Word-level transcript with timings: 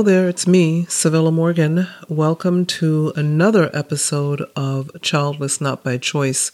Hello 0.00 0.10
there, 0.10 0.30
it's 0.30 0.46
me, 0.46 0.86
Civilla 0.86 1.30
Morgan. 1.30 1.86
Welcome 2.08 2.64
to 2.80 3.12
another 3.16 3.68
episode 3.76 4.40
of 4.56 4.90
Childless 5.02 5.60
Not 5.60 5.84
by 5.84 5.98
Choice. 5.98 6.52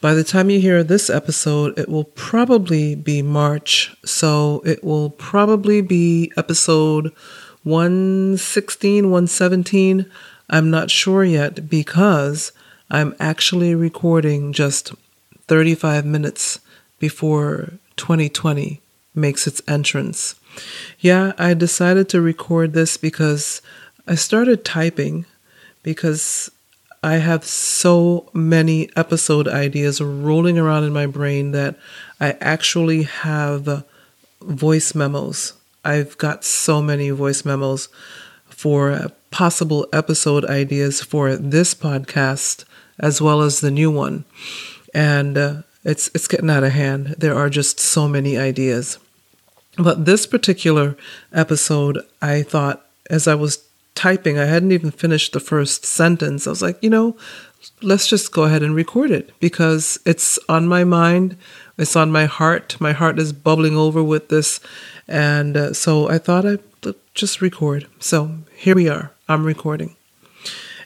By 0.00 0.14
the 0.14 0.24
time 0.24 0.50
you 0.50 0.58
hear 0.58 0.82
this 0.82 1.08
episode, 1.08 1.78
it 1.78 1.88
will 1.88 2.02
probably 2.02 2.96
be 2.96 3.22
March, 3.22 3.94
so 4.04 4.62
it 4.64 4.82
will 4.82 5.10
probably 5.10 5.80
be 5.80 6.32
episode 6.36 7.12
116, 7.62 9.04
117. 9.04 10.10
I'm 10.50 10.68
not 10.68 10.90
sure 10.90 11.22
yet 11.22 11.68
because 11.70 12.50
I'm 12.90 13.14
actually 13.20 13.76
recording 13.76 14.52
just 14.52 14.92
35 15.46 16.04
minutes 16.04 16.58
before 16.98 17.74
2020 17.94 18.80
makes 19.14 19.46
its 19.46 19.62
entrance. 19.68 20.34
Yeah, 20.98 21.32
I 21.38 21.54
decided 21.54 22.08
to 22.10 22.20
record 22.20 22.72
this 22.72 22.96
because 22.96 23.62
I 24.06 24.14
started 24.14 24.64
typing 24.64 25.26
because 25.82 26.50
I 27.02 27.14
have 27.14 27.44
so 27.44 28.30
many 28.32 28.88
episode 28.96 29.48
ideas 29.48 30.00
rolling 30.00 30.58
around 30.58 30.84
in 30.84 30.92
my 30.92 31.06
brain 31.06 31.50
that 31.52 31.76
I 32.20 32.36
actually 32.40 33.02
have 33.02 33.84
voice 34.40 34.94
memos. 34.94 35.54
I've 35.84 36.16
got 36.18 36.44
so 36.44 36.80
many 36.80 37.10
voice 37.10 37.44
memos 37.44 37.88
for 38.48 39.10
possible 39.32 39.88
episode 39.92 40.44
ideas 40.44 41.02
for 41.02 41.34
this 41.34 41.74
podcast 41.74 42.64
as 43.00 43.20
well 43.20 43.42
as 43.42 43.60
the 43.60 43.70
new 43.70 43.90
one. 43.90 44.24
And 44.94 45.36
uh, 45.36 45.62
it's 45.84 46.08
it's 46.14 46.28
getting 46.28 46.50
out 46.50 46.62
of 46.62 46.72
hand. 46.72 47.16
There 47.18 47.34
are 47.34 47.50
just 47.50 47.80
so 47.80 48.06
many 48.06 48.38
ideas. 48.38 48.98
But 49.78 50.04
this 50.04 50.26
particular 50.26 50.96
episode, 51.32 51.98
I 52.20 52.42
thought 52.42 52.84
as 53.08 53.26
I 53.26 53.34
was 53.34 53.64
typing, 53.94 54.38
I 54.38 54.44
hadn't 54.44 54.72
even 54.72 54.90
finished 54.90 55.32
the 55.32 55.40
first 55.40 55.84
sentence. 55.84 56.46
I 56.46 56.50
was 56.50 56.62
like, 56.62 56.82
you 56.82 56.90
know, 56.90 57.16
let's 57.80 58.06
just 58.06 58.32
go 58.32 58.44
ahead 58.44 58.62
and 58.62 58.74
record 58.74 59.10
it 59.10 59.30
because 59.40 59.98
it's 60.04 60.38
on 60.48 60.66
my 60.66 60.84
mind, 60.84 61.36
it's 61.78 61.96
on 61.96 62.10
my 62.10 62.26
heart. 62.26 62.80
My 62.80 62.92
heart 62.92 63.18
is 63.18 63.32
bubbling 63.32 63.76
over 63.76 64.02
with 64.02 64.28
this. 64.28 64.60
And 65.08 65.56
uh, 65.56 65.72
so 65.72 66.08
I 66.08 66.18
thought 66.18 66.46
I'd 66.46 66.60
just 67.14 67.40
record. 67.40 67.86
So 67.98 68.38
here 68.56 68.74
we 68.74 68.88
are. 68.88 69.10
I'm 69.28 69.44
recording. 69.44 69.96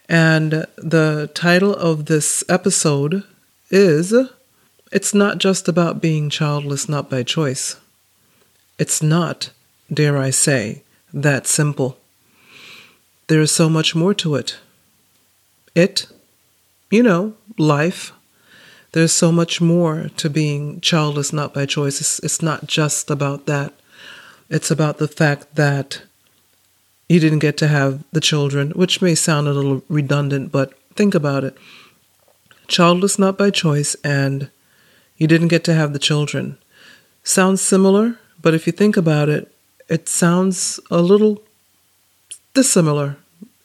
And 0.09 0.67
the 0.77 1.31
title 1.35 1.75
of 1.75 2.07
this 2.07 2.45
episode 2.49 3.25
is 3.71 4.15
It's 4.93 5.15
Not 5.15 5.39
Just 5.39 5.69
About 5.69 6.01
Being 6.01 6.31
Childless 6.31 6.89
Not 6.89 7.11
by 7.11 7.23
Choice. 7.23 7.77
It's 8.79 9.03
not, 9.03 9.51
dare 9.93 10.19
I 10.19 10.31
say, 10.31 10.83
that 11.13 11.47
simple. 11.47 11.99
There 13.29 13.41
is 13.41 13.51
so 13.51 13.69
much 13.69 13.95
more 13.95 14.15
to 14.15 14.35
it. 14.35 14.59
It, 15.75 16.07
you 16.91 17.03
know, 17.03 17.35
life. 17.59 18.13
There's 18.93 19.13
so 19.13 19.33
much 19.33 19.61
more 19.61 20.11
to 20.17 20.31
being 20.31 20.81
childless 20.81 21.33
not 21.33 21.53
by 21.53 21.67
choice. 21.67 22.01
It's, 22.01 22.19
it's 22.21 22.43
not 22.43 22.67
just 22.67 23.11
about 23.11 23.47
that. 23.47 23.73
It's 24.49 24.71
about 24.71 24.99
the 24.99 25.09
fact 25.09 25.55
that 25.57 26.03
you 27.09 27.19
didn't 27.21 27.41
get 27.41 27.57
to 27.59 27.69
have 27.69 28.05
the 28.13 28.21
children, 28.21 28.71
which 28.73 29.03
may 29.03 29.15
sound 29.15 29.49
a 29.49 29.53
little 29.53 29.83
redundant, 29.89 30.53
but 30.53 30.73
think 30.95 31.15
about 31.15 31.45
it. 31.45 31.57
Childless 32.69 33.19
not 33.19 33.39
by 33.39 33.51
choice, 33.51 33.97
and 34.03 34.51
you 35.17 35.27
didn't 35.27 35.49
get 35.49 35.65
to 35.65 35.75
have 35.75 35.93
the 35.93 35.99
children. 35.99 36.59
Sounds 37.23 37.61
similar, 37.61 38.19
but 38.47 38.55
if 38.55 38.65
you 38.65 38.73
think 38.73 38.97
about 38.97 39.29
it, 39.29 39.53
it 39.89 40.09
sounds 40.09 40.79
a 40.89 41.03
little 41.03 41.43
dissimilar, 42.55 43.17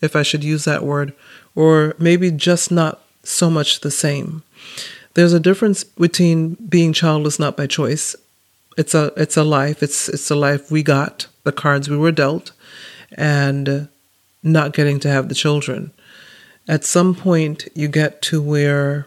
if 0.02 0.16
I 0.16 0.24
should 0.24 0.44
use 0.44 0.66
that 0.66 0.84
word, 0.84 1.14
or 1.54 1.94
maybe 2.00 2.32
just 2.32 2.72
not 2.72 3.00
so 3.22 3.52
much 3.52 3.82
the 3.82 3.92
same. 3.92 4.42
There's 5.14 5.34
a 5.34 5.40
difference 5.40 5.84
between 5.84 6.56
being 6.56 6.94
childless 6.94 7.38
not 7.38 7.56
by 7.56 7.68
choice. 7.68 8.16
It's 8.76 8.96
a 8.96 9.14
it's 9.16 9.38
a 9.38 9.44
life. 9.44 9.84
It's 9.84 10.10
it's 10.10 10.32
a 10.32 10.36
life 10.36 10.72
we 10.72 10.82
got, 10.82 11.28
the 11.44 11.52
cards 11.52 11.88
we 11.88 11.98
were 11.98 12.12
dealt, 12.12 12.52
and 13.16 13.88
not 14.42 14.74
getting 14.74 15.00
to 15.02 15.10
have 15.10 15.30
the 15.30 15.36
children. 15.36 15.92
At 16.68 16.86
some 16.86 17.14
point 17.14 17.68
you 17.76 17.88
get 17.88 18.24
to 18.24 18.42
where 18.42 19.06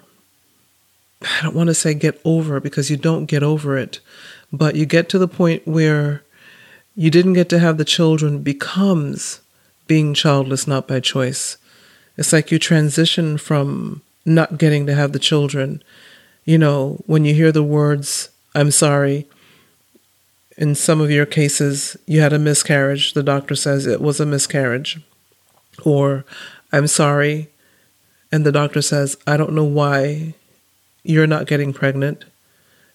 I 1.21 1.43
don't 1.43 1.57
want 1.57 1.67
to 1.67 1.75
say 1.75 1.95
get 1.95 2.21
over 2.25 2.61
because 2.61 2.93
you 2.93 2.97
don't 2.97 3.27
get 3.27 3.43
over 3.43 3.77
it, 3.77 3.99
but 4.57 4.77
you 4.77 4.87
get 4.87 5.09
to 5.11 5.19
the 5.19 5.29
point 5.29 5.67
where 5.67 6.23
you 6.95 7.11
didn't 7.11 7.33
get 7.33 7.49
to 7.51 7.59
have 7.59 7.77
the 7.77 7.85
children 7.85 8.43
becomes 8.43 9.41
being 9.87 10.15
childless 10.15 10.67
not 10.67 10.87
by 10.87 11.01
choice. 11.01 11.57
It's 12.17 12.33
like 12.33 12.51
you 12.51 12.59
transition 12.59 13.37
from 13.37 14.03
not 14.25 14.59
getting 14.59 14.87
to 14.87 14.95
have 14.95 15.13
the 15.13 15.19
children. 15.19 15.83
You 16.45 16.59
know, 16.59 17.03
when 17.07 17.25
you 17.25 17.35
hear 17.35 17.53
the 17.53 17.63
words, 17.63 18.31
I'm 18.55 18.71
sorry, 18.71 19.27
in 20.57 20.75
some 20.75 21.01
of 21.01 21.11
your 21.11 21.27
cases, 21.27 21.97
you 22.07 22.21
had 22.21 22.33
a 22.33 22.39
miscarriage. 22.39 23.15
The 23.15 23.23
doctor 23.23 23.57
says 23.57 23.87
it 23.87 24.01
was 24.01 24.21
a 24.21 24.27
miscarriage. 24.27 25.01
Or, 25.85 26.25
I'm 26.73 26.87
sorry, 26.87 27.49
and 28.31 28.47
the 28.47 28.53
doctor 28.53 28.81
says, 28.81 29.17
I 29.27 29.37
don't 29.37 29.53
know 29.53 29.65
why 29.65 30.35
you're 31.03 31.27
not 31.27 31.47
getting 31.47 31.73
pregnant 31.73 32.25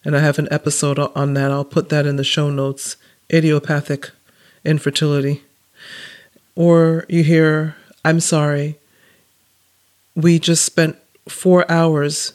and 0.04 0.16
I 0.16 0.20
have 0.20 0.40
an 0.40 0.48
episode 0.52 1.00
on 1.00 1.34
that. 1.34 1.52
I'll 1.52 1.66
put 1.66 1.90
that 1.90 2.06
in 2.06 2.16
the 2.16 2.24
show 2.24 2.50
notes 2.50 2.96
idiopathic 3.32 4.12
infertility. 4.66 5.44
Or 6.56 7.06
you 7.08 7.24
hear, 7.24 7.76
I'm 8.04 8.20
sorry, 8.20 8.78
we 10.16 10.40
just 10.40 10.66
spent 10.66 10.98
four 11.28 11.70
hours 11.72 12.34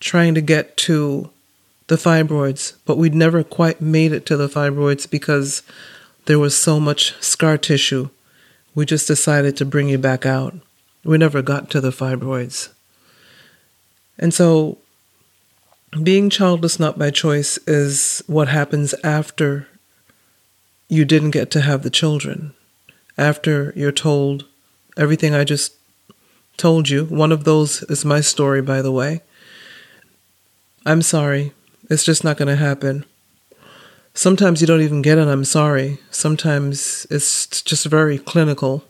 trying 0.00 0.34
to 0.34 0.40
get 0.40 0.76
to 0.76 1.30
the 1.88 1.96
fibroids, 1.96 2.74
but 2.84 2.98
we'd 2.98 3.14
never 3.14 3.42
quite 3.42 3.80
made 3.80 4.12
it 4.12 4.26
to 4.26 4.36
the 4.36 4.48
fibroids 4.48 5.10
because 5.10 5.62
there 6.26 6.38
was 6.38 6.56
so 6.56 6.78
much 6.78 7.14
scar 7.22 7.56
tissue. 7.56 8.10
We 8.74 8.84
just 8.86 9.08
decided 9.08 9.56
to 9.56 9.64
bring 9.64 9.88
you 9.88 9.98
back 9.98 10.26
out. 10.26 10.54
We 11.04 11.16
never 11.18 11.42
got 11.42 11.70
to 11.70 11.80
the 11.80 11.90
fibroids. 11.90 12.68
And 14.18 14.34
so 14.34 14.78
being 15.90 16.30
childless 16.30 16.78
not 16.78 16.98
by 16.98 17.10
choice 17.10 17.58
is 17.66 18.22
what 18.26 18.48
happens 18.48 18.94
after 19.02 19.68
you 20.88 21.04
didn't 21.04 21.30
get 21.30 21.50
to 21.52 21.60
have 21.60 21.82
the 21.82 21.90
children. 21.90 22.54
After 23.16 23.72
you're 23.74 23.92
told 23.92 24.44
everything 24.96 25.34
I 25.34 25.44
just 25.44 25.74
told 26.56 26.88
you. 26.88 27.04
One 27.04 27.32
of 27.32 27.44
those 27.44 27.82
is 27.84 28.04
my 28.04 28.20
story, 28.20 28.60
by 28.60 28.82
the 28.82 28.92
way. 28.92 29.22
I'm 30.84 31.02
sorry. 31.02 31.52
It's 31.88 32.04
just 32.04 32.24
not 32.24 32.36
going 32.36 32.48
to 32.48 32.56
happen. 32.56 33.04
Sometimes 34.12 34.60
you 34.60 34.66
don't 34.66 34.82
even 34.82 35.00
get 35.00 35.18
an 35.18 35.28
I'm 35.28 35.44
sorry. 35.44 35.98
Sometimes 36.10 37.06
it's 37.10 37.62
just 37.62 37.86
very 37.86 38.18
clinical, 38.18 38.84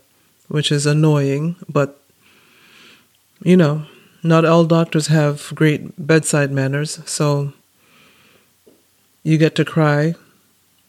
which 0.47 0.71
is 0.71 0.85
annoying, 0.85 1.55
but 1.69 2.01
you 3.43 3.55
know, 3.55 3.85
not 4.23 4.45
all 4.45 4.65
doctors 4.65 5.07
have 5.07 5.51
great 5.55 6.07
bedside 6.07 6.51
manners, 6.51 6.99
so 7.05 7.53
you 9.23 9.37
get 9.37 9.55
to 9.55 9.65
cry 9.65 10.15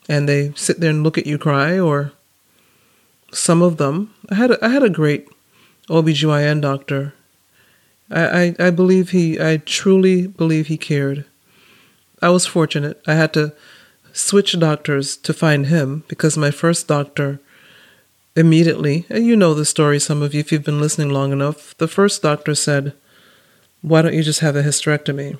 and 0.08 0.28
they 0.28 0.52
sit 0.54 0.80
there 0.80 0.91
and 0.91 1.02
look 1.02 1.18
at 1.18 1.26
you 1.26 1.38
cry 1.38 1.78
or 1.78 2.12
some 3.32 3.62
of 3.62 3.76
them 3.76 4.12
I 4.28 4.34
had 4.34 4.50
a, 4.50 4.64
I 4.64 4.68
had 4.68 4.82
a 4.82 4.91
great 4.91 5.28
OBGYN 5.88 6.60
doctor. 6.60 7.14
I, 8.10 8.42
I, 8.42 8.56
I 8.58 8.70
believe 8.70 9.10
he 9.10 9.41
I 9.41 9.59
truly 9.59 10.27
believe 10.27 10.66
he 10.66 10.77
cared. 10.77 11.24
I 12.22 12.28
was 12.30 12.47
fortunate. 12.47 13.00
I 13.06 13.15
had 13.15 13.32
to 13.34 13.53
switch 14.12 14.59
doctors 14.59 15.16
to 15.16 15.32
find 15.32 15.66
him 15.66 16.04
because 16.09 16.36
my 16.36 16.50
first 16.50 16.88
doctor 16.88 17.41
immediately, 18.36 19.06
and 19.09 19.27
you 19.27 19.36
know 19.36 19.54
the 19.54 19.65
story 19.65 19.98
some 19.98 20.22
of 20.22 20.34
you 20.34 20.41
if 20.41 20.53
you've 20.53 20.65
been 20.65 20.80
listening 20.80 21.10
long 21.10 21.32
enough, 21.32 21.77
the 21.78 21.88
first 21.88 22.22
doctor 22.22 22.54
said 22.54 22.94
why 23.82 24.03
don't 24.03 24.15
you 24.15 24.22
just 24.22 24.41
have 24.41 24.56
a 24.56 24.62
hysterectomy? 24.62 25.38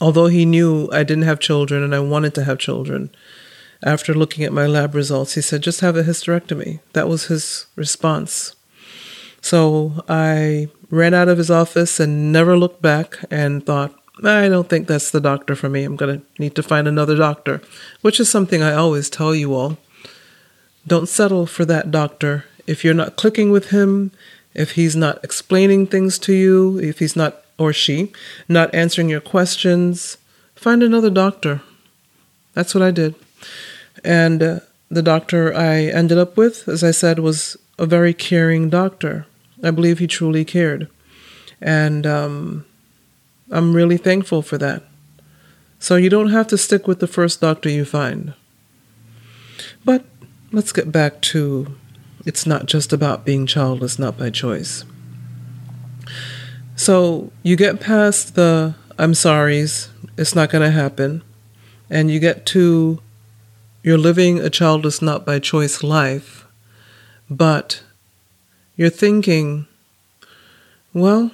Although 0.00 0.26
he 0.26 0.44
knew 0.44 0.88
I 0.92 1.02
didn't 1.02 1.24
have 1.24 1.40
children 1.40 1.82
and 1.82 1.94
I 1.94 2.00
wanted 2.00 2.34
to 2.34 2.44
have 2.44 2.58
children, 2.58 3.10
after 3.82 4.14
looking 4.14 4.44
at 4.44 4.52
my 4.52 4.66
lab 4.66 4.94
results, 4.94 5.34
he 5.34 5.40
said, 5.40 5.62
just 5.62 5.80
have 5.80 5.96
a 5.96 6.02
hysterectomy. 6.02 6.80
That 6.92 7.08
was 7.08 7.26
his 7.26 7.66
response. 7.76 8.54
So 9.40 10.04
I 10.08 10.68
ran 10.90 11.14
out 11.14 11.28
of 11.28 11.38
his 11.38 11.50
office 11.50 11.98
and 12.00 12.32
never 12.32 12.58
looked 12.58 12.82
back 12.82 13.16
and 13.30 13.64
thought, 13.64 13.94
I 14.22 14.48
don't 14.48 14.68
think 14.68 14.86
that's 14.86 15.10
the 15.10 15.20
doctor 15.20 15.54
for 15.54 15.70
me. 15.70 15.84
I'm 15.84 15.96
going 15.96 16.20
to 16.20 16.26
need 16.38 16.54
to 16.56 16.62
find 16.62 16.86
another 16.86 17.16
doctor, 17.16 17.62
which 18.02 18.20
is 18.20 18.30
something 18.30 18.62
I 18.62 18.74
always 18.74 19.08
tell 19.08 19.34
you 19.34 19.54
all. 19.54 19.78
Don't 20.86 21.08
settle 21.08 21.46
for 21.46 21.64
that 21.64 21.90
doctor. 21.90 22.44
If 22.66 22.84
you're 22.84 22.92
not 22.92 23.16
clicking 23.16 23.50
with 23.50 23.70
him, 23.70 24.12
if 24.54 24.72
he's 24.72 24.96
not 24.96 25.22
explaining 25.22 25.86
things 25.86 26.18
to 26.20 26.32
you, 26.32 26.78
if 26.78 26.98
he's 26.98 27.16
not, 27.16 27.42
or 27.58 27.72
she, 27.72 28.12
not 28.48 28.74
answering 28.74 29.08
your 29.08 29.20
questions, 29.20 30.16
find 30.54 30.82
another 30.82 31.10
doctor. 31.10 31.62
That's 32.54 32.74
what 32.74 32.82
I 32.82 32.90
did. 32.90 33.14
And 34.04 34.42
uh, 34.42 34.60
the 34.90 35.02
doctor 35.02 35.54
I 35.54 35.84
ended 35.84 36.18
up 36.18 36.36
with, 36.36 36.68
as 36.68 36.82
I 36.82 36.90
said, 36.90 37.18
was 37.18 37.56
a 37.78 37.86
very 37.86 38.12
caring 38.12 38.70
doctor. 38.70 39.26
I 39.62 39.70
believe 39.70 39.98
he 39.98 40.06
truly 40.06 40.44
cared. 40.44 40.88
And 41.60 42.06
um, 42.06 42.64
I'm 43.50 43.74
really 43.74 43.98
thankful 43.98 44.42
for 44.42 44.58
that. 44.58 44.82
So 45.78 45.96
you 45.96 46.10
don't 46.10 46.30
have 46.30 46.46
to 46.48 46.58
stick 46.58 46.86
with 46.86 47.00
the 47.00 47.06
first 47.06 47.40
doctor 47.40 47.68
you 47.68 47.84
find. 47.84 48.34
But 49.84 50.04
let's 50.52 50.72
get 50.72 50.92
back 50.92 51.20
to 51.22 51.74
it's 52.24 52.46
not 52.46 52.66
just 52.66 52.92
about 52.92 53.24
being 53.24 53.46
childless, 53.46 53.98
not 53.98 54.18
by 54.18 54.30
choice. 54.30 54.84
So 56.76 57.30
you 57.42 57.56
get 57.56 57.80
past 57.80 58.34
the 58.34 58.74
I'm 58.98 59.14
sorry's, 59.14 59.88
it's 60.16 60.34
not 60.34 60.50
going 60.50 60.62
to 60.62 60.70
happen, 60.70 61.22
and 61.88 62.10
you 62.10 62.20
get 62.20 62.44
to 62.46 63.00
you're 63.82 63.98
living 63.98 64.38
a 64.38 64.50
childless, 64.50 65.00
not 65.00 65.24
by 65.24 65.38
choice 65.38 65.82
life, 65.82 66.46
but 67.30 67.82
you're 68.76 68.90
thinking, 68.90 69.66
well, 70.92 71.30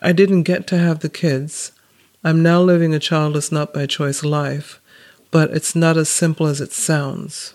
I 0.00 0.12
didn't 0.12 0.42
get 0.42 0.66
to 0.68 0.78
have 0.78 0.98
the 1.00 1.08
kids. 1.08 1.70
I'm 2.24 2.42
now 2.42 2.60
living 2.60 2.92
a 2.92 2.98
childless, 2.98 3.52
not 3.52 3.72
by 3.72 3.86
choice 3.86 4.24
life, 4.24 4.80
but 5.30 5.50
it's 5.50 5.76
not 5.76 5.96
as 5.96 6.08
simple 6.08 6.46
as 6.46 6.60
it 6.60 6.72
sounds. 6.72 7.54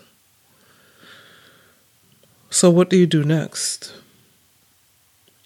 So, 2.56 2.70
what 2.70 2.88
do 2.88 2.96
you 2.96 3.04
do 3.06 3.22
next? 3.22 3.92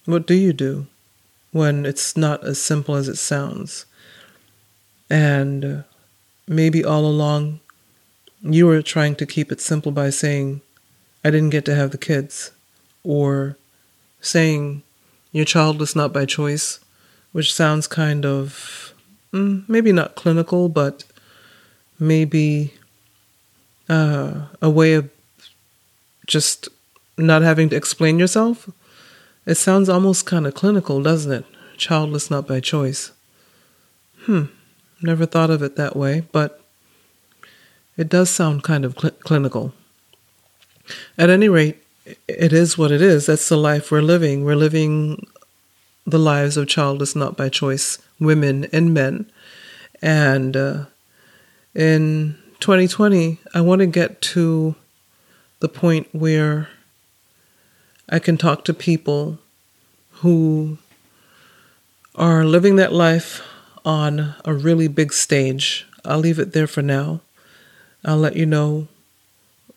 What 0.05 0.25
do 0.25 0.33
you 0.33 0.53
do 0.53 0.87
when 1.51 1.85
it's 1.85 2.15
not 2.15 2.41
as 2.45 2.61
simple 2.61 2.95
as 2.95 3.09
it 3.09 3.17
sounds? 3.17 3.85
And 5.09 5.83
maybe 6.47 6.85
all 6.85 7.05
along 7.05 7.59
you 8.41 8.65
were 8.65 8.81
trying 8.81 9.17
to 9.17 9.25
keep 9.25 9.51
it 9.51 9.59
simple 9.59 9.91
by 9.91 10.09
saying, 10.09 10.61
I 11.21 11.31
didn't 11.31 11.49
get 11.49 11.65
to 11.65 11.75
have 11.75 11.91
the 11.91 11.97
kids, 11.97 12.51
or 13.03 13.57
saying, 14.21 14.81
Your 15.33 15.43
childless 15.43 15.93
not 15.97 16.13
by 16.13 16.23
choice, 16.23 16.79
which 17.33 17.53
sounds 17.53 17.87
kind 17.87 18.25
of 18.25 18.93
mm, 19.33 19.67
maybe 19.67 19.91
not 19.91 20.15
clinical, 20.15 20.69
but 20.69 21.03
maybe 21.99 22.73
uh, 23.89 24.43
a 24.61 24.69
way 24.69 24.93
of 24.93 25.09
just 26.25 26.69
not 27.17 27.41
having 27.41 27.69
to 27.69 27.75
explain 27.75 28.19
yourself. 28.19 28.69
It 29.45 29.55
sounds 29.55 29.89
almost 29.89 30.25
kind 30.25 30.45
of 30.45 30.53
clinical, 30.53 31.01
doesn't 31.01 31.31
it? 31.31 31.45
Childless 31.77 32.29
not 32.29 32.47
by 32.47 32.59
choice. 32.59 33.11
Hmm, 34.25 34.45
never 35.01 35.25
thought 35.25 35.49
of 35.49 35.63
it 35.63 35.75
that 35.77 35.95
way, 35.95 36.23
but 36.31 36.61
it 37.97 38.07
does 38.07 38.29
sound 38.29 38.63
kind 38.63 38.85
of 38.85 38.97
cl- 38.99 39.13
clinical. 39.23 39.73
At 41.17 41.29
any 41.29 41.49
rate, 41.49 41.77
it 42.27 42.53
is 42.53 42.77
what 42.77 42.91
it 42.91 43.01
is. 43.01 43.25
That's 43.25 43.49
the 43.49 43.57
life 43.57 43.91
we're 43.91 44.01
living. 44.01 44.43
We're 44.43 44.55
living 44.55 45.25
the 46.05 46.19
lives 46.19 46.57
of 46.57 46.67
childless 46.67 47.15
not 47.15 47.37
by 47.37 47.49
choice 47.49 47.99
women 48.19 48.65
and 48.71 48.93
men. 48.93 49.31
And 50.01 50.55
uh, 50.57 50.85
in 51.75 52.37
2020, 52.59 53.39
I 53.53 53.61
want 53.61 53.79
to 53.79 53.87
get 53.87 54.21
to 54.21 54.75
the 55.59 55.69
point 55.69 56.07
where 56.11 56.69
I 58.11 58.19
can 58.19 58.37
talk 58.37 58.65
to 58.65 58.73
people 58.73 59.39
who 60.15 60.77
are 62.13 62.43
living 62.43 62.75
that 62.75 62.91
life 62.91 63.41
on 63.85 64.35
a 64.43 64.53
really 64.53 64.89
big 64.89 65.13
stage. 65.13 65.87
I'll 66.03 66.19
leave 66.19 66.37
it 66.37 66.51
there 66.51 66.67
for 66.67 66.81
now. 66.81 67.21
I'll 68.03 68.17
let 68.17 68.35
you 68.35 68.45
know. 68.45 68.89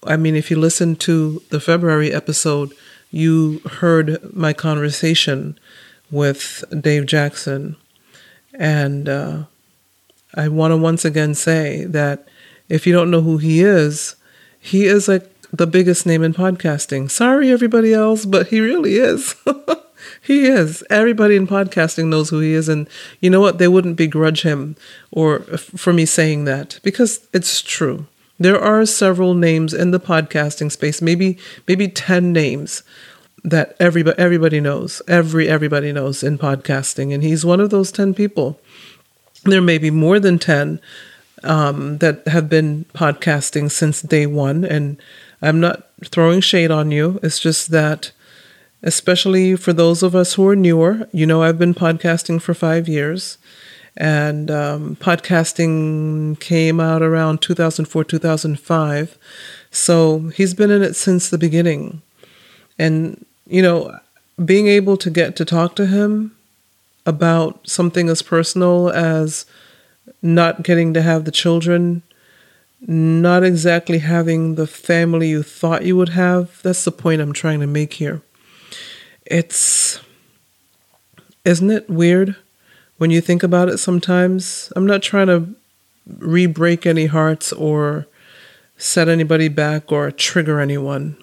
I 0.02 0.16
mean, 0.16 0.34
if 0.34 0.50
you 0.50 0.58
listen 0.58 0.96
to 0.96 1.42
the 1.50 1.60
February 1.60 2.12
episode, 2.12 2.72
you 3.12 3.60
heard 3.60 4.34
my 4.34 4.52
conversation 4.52 5.56
with 6.10 6.64
Dave 6.78 7.06
Jackson. 7.06 7.76
And 8.52 9.08
uh, 9.08 9.44
I 10.34 10.48
want 10.48 10.72
to 10.72 10.76
once 10.76 11.04
again 11.04 11.34
say 11.34 11.84
that 11.84 12.26
if 12.68 12.84
you 12.84 12.92
don't 12.92 13.12
know 13.12 13.20
who 13.20 13.38
he 13.38 13.62
is, 13.62 14.16
he 14.58 14.86
is 14.86 15.06
like 15.06 15.33
the 15.56 15.66
biggest 15.68 16.04
name 16.04 16.22
in 16.24 16.34
podcasting. 16.34 17.10
Sorry, 17.10 17.50
everybody 17.50 17.94
else, 17.94 18.24
but 18.24 18.48
he 18.48 18.60
really 18.60 18.96
is. 18.96 19.36
he 20.22 20.46
is. 20.46 20.82
Everybody 20.90 21.36
in 21.36 21.46
podcasting 21.46 22.06
knows 22.06 22.30
who 22.30 22.40
he 22.40 22.54
is. 22.54 22.68
And 22.68 22.88
you 23.20 23.30
know 23.30 23.40
what? 23.40 23.58
They 23.58 23.68
wouldn't 23.68 23.96
begrudge 23.96 24.42
him 24.42 24.74
or 25.12 25.40
for 25.40 25.92
me 25.92 26.06
saying 26.06 26.44
that 26.44 26.80
because 26.82 27.26
it's 27.32 27.62
true. 27.62 28.06
There 28.38 28.60
are 28.60 28.84
several 28.84 29.34
names 29.34 29.72
in 29.72 29.92
the 29.92 30.00
podcasting 30.00 30.72
space, 30.72 31.00
maybe 31.00 31.38
maybe 31.68 31.86
10 31.86 32.32
names 32.32 32.82
that 33.44 33.76
everybody 33.78 34.18
everybody 34.18 34.60
knows. 34.60 35.02
Every 35.06 35.48
everybody 35.48 35.92
knows 35.92 36.24
in 36.24 36.36
podcasting 36.36 37.14
and 37.14 37.22
he's 37.22 37.44
one 37.44 37.60
of 37.60 37.70
those 37.70 37.92
10 37.92 38.12
people. 38.12 38.58
There 39.44 39.62
may 39.62 39.78
be 39.78 39.90
more 39.90 40.18
than 40.18 40.40
10 40.40 40.80
um, 41.44 41.98
that 41.98 42.26
have 42.28 42.48
been 42.48 42.84
podcasting 42.94 43.70
since 43.70 44.02
day 44.02 44.26
one 44.26 44.64
and 44.64 44.98
I'm 45.44 45.60
not 45.60 45.86
throwing 46.06 46.40
shade 46.40 46.70
on 46.70 46.90
you. 46.90 47.20
It's 47.22 47.38
just 47.38 47.70
that, 47.70 48.12
especially 48.82 49.56
for 49.56 49.74
those 49.74 50.02
of 50.02 50.14
us 50.14 50.34
who 50.34 50.48
are 50.48 50.56
newer, 50.56 51.06
you 51.12 51.26
know, 51.26 51.42
I've 51.42 51.58
been 51.58 51.74
podcasting 51.74 52.40
for 52.40 52.54
five 52.54 52.88
years, 52.88 53.36
and 53.94 54.50
um, 54.50 54.96
podcasting 54.96 56.40
came 56.40 56.80
out 56.80 57.02
around 57.02 57.42
2004, 57.42 58.04
2005. 58.04 59.18
So 59.70 60.18
he's 60.34 60.54
been 60.54 60.70
in 60.70 60.82
it 60.82 60.96
since 60.96 61.28
the 61.28 61.38
beginning. 61.38 62.00
And, 62.78 63.24
you 63.46 63.60
know, 63.60 63.98
being 64.42 64.66
able 64.66 64.96
to 64.96 65.10
get 65.10 65.36
to 65.36 65.44
talk 65.44 65.76
to 65.76 65.86
him 65.86 66.34
about 67.04 67.68
something 67.68 68.08
as 68.08 68.22
personal 68.22 68.88
as 68.88 69.44
not 70.22 70.62
getting 70.62 70.94
to 70.94 71.02
have 71.02 71.24
the 71.24 71.30
children 71.30 72.02
not 72.86 73.42
exactly 73.42 73.98
having 73.98 74.56
the 74.56 74.66
family 74.66 75.30
you 75.30 75.42
thought 75.42 75.84
you 75.84 75.96
would 75.96 76.10
have. 76.10 76.60
That's 76.62 76.84
the 76.84 76.92
point 76.92 77.22
I'm 77.22 77.32
trying 77.32 77.60
to 77.60 77.66
make 77.66 77.94
here. 77.94 78.20
It's, 79.24 80.00
isn't 81.44 81.70
it 81.70 81.88
weird 81.88 82.36
when 82.98 83.10
you 83.10 83.20
think 83.20 83.42
about 83.42 83.68
it 83.68 83.78
sometimes? 83.78 84.70
I'm 84.76 84.86
not 84.86 85.02
trying 85.02 85.28
to 85.28 85.48
re 86.18 86.46
break 86.46 86.84
any 86.84 87.06
hearts 87.06 87.52
or 87.52 88.06
set 88.76 89.08
anybody 89.08 89.48
back 89.48 89.90
or 89.90 90.10
trigger 90.10 90.60
anyone. 90.60 91.16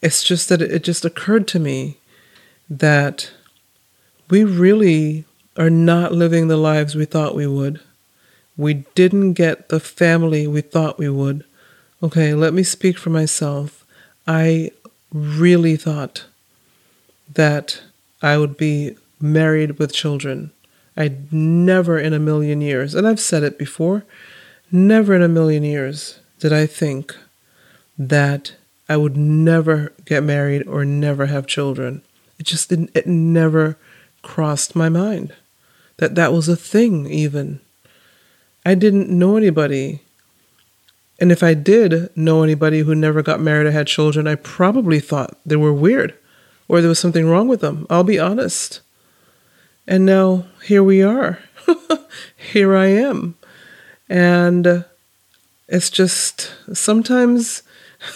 It's 0.00 0.22
just 0.22 0.48
that 0.48 0.62
it 0.62 0.84
just 0.84 1.04
occurred 1.04 1.48
to 1.48 1.58
me 1.58 1.98
that 2.70 3.32
we 4.30 4.44
really 4.44 5.24
are 5.56 5.70
not 5.70 6.12
living 6.12 6.46
the 6.46 6.56
lives 6.56 6.94
we 6.94 7.04
thought 7.04 7.34
we 7.34 7.46
would. 7.46 7.80
We 8.56 8.84
didn't 8.94 9.32
get 9.34 9.68
the 9.68 9.80
family 9.80 10.46
we 10.46 10.60
thought 10.60 10.98
we 10.98 11.08
would. 11.08 11.44
Okay, 12.02 12.34
let 12.34 12.54
me 12.54 12.62
speak 12.62 12.98
for 12.98 13.10
myself. 13.10 13.84
I 14.26 14.70
really 15.12 15.76
thought 15.76 16.24
that 17.32 17.82
I 18.22 18.38
would 18.38 18.56
be 18.56 18.96
married 19.20 19.78
with 19.78 19.92
children. 19.92 20.50
I'd 20.96 21.32
never 21.32 21.98
in 21.98 22.12
a 22.12 22.18
million 22.18 22.60
years, 22.60 22.94
and 22.94 23.06
I've 23.06 23.20
said 23.20 23.42
it 23.42 23.58
before, 23.58 24.04
never 24.70 25.14
in 25.14 25.22
a 25.22 25.28
million 25.28 25.64
years 25.64 26.20
did 26.38 26.52
I 26.52 26.66
think 26.66 27.16
that 27.98 28.54
I 28.88 28.96
would 28.96 29.16
never 29.16 29.92
get 30.04 30.22
married 30.22 30.66
or 30.66 30.84
never 30.84 31.26
have 31.26 31.46
children. 31.46 32.02
It 32.38 32.46
just 32.46 32.68
didn't, 32.68 32.90
it 32.94 33.06
never 33.06 33.76
crossed 34.22 34.76
my 34.76 34.88
mind 34.88 35.34
that 35.96 36.14
that 36.16 36.32
was 36.32 36.48
a 36.48 36.56
thing, 36.56 37.06
even. 37.06 37.60
I 38.64 38.74
didn't 38.74 39.10
know 39.10 39.36
anybody. 39.36 40.00
And 41.20 41.30
if 41.30 41.42
I 41.42 41.54
did 41.54 42.14
know 42.16 42.42
anybody 42.42 42.80
who 42.80 42.94
never 42.94 43.22
got 43.22 43.40
married 43.40 43.66
or 43.66 43.70
had 43.70 43.86
children, 43.86 44.26
I 44.26 44.34
probably 44.34 45.00
thought 45.00 45.36
they 45.46 45.56
were 45.56 45.72
weird 45.72 46.14
or 46.68 46.80
there 46.80 46.88
was 46.88 46.98
something 46.98 47.28
wrong 47.28 47.48
with 47.48 47.60
them. 47.60 47.86
I'll 47.90 48.04
be 48.04 48.18
honest. 48.18 48.80
And 49.86 50.06
now 50.06 50.46
here 50.64 50.82
we 50.82 51.02
are. 51.02 51.38
here 52.36 52.76
I 52.76 52.86
am. 52.86 53.36
And 54.08 54.84
it's 55.68 55.90
just 55.90 56.52
sometimes 56.72 57.62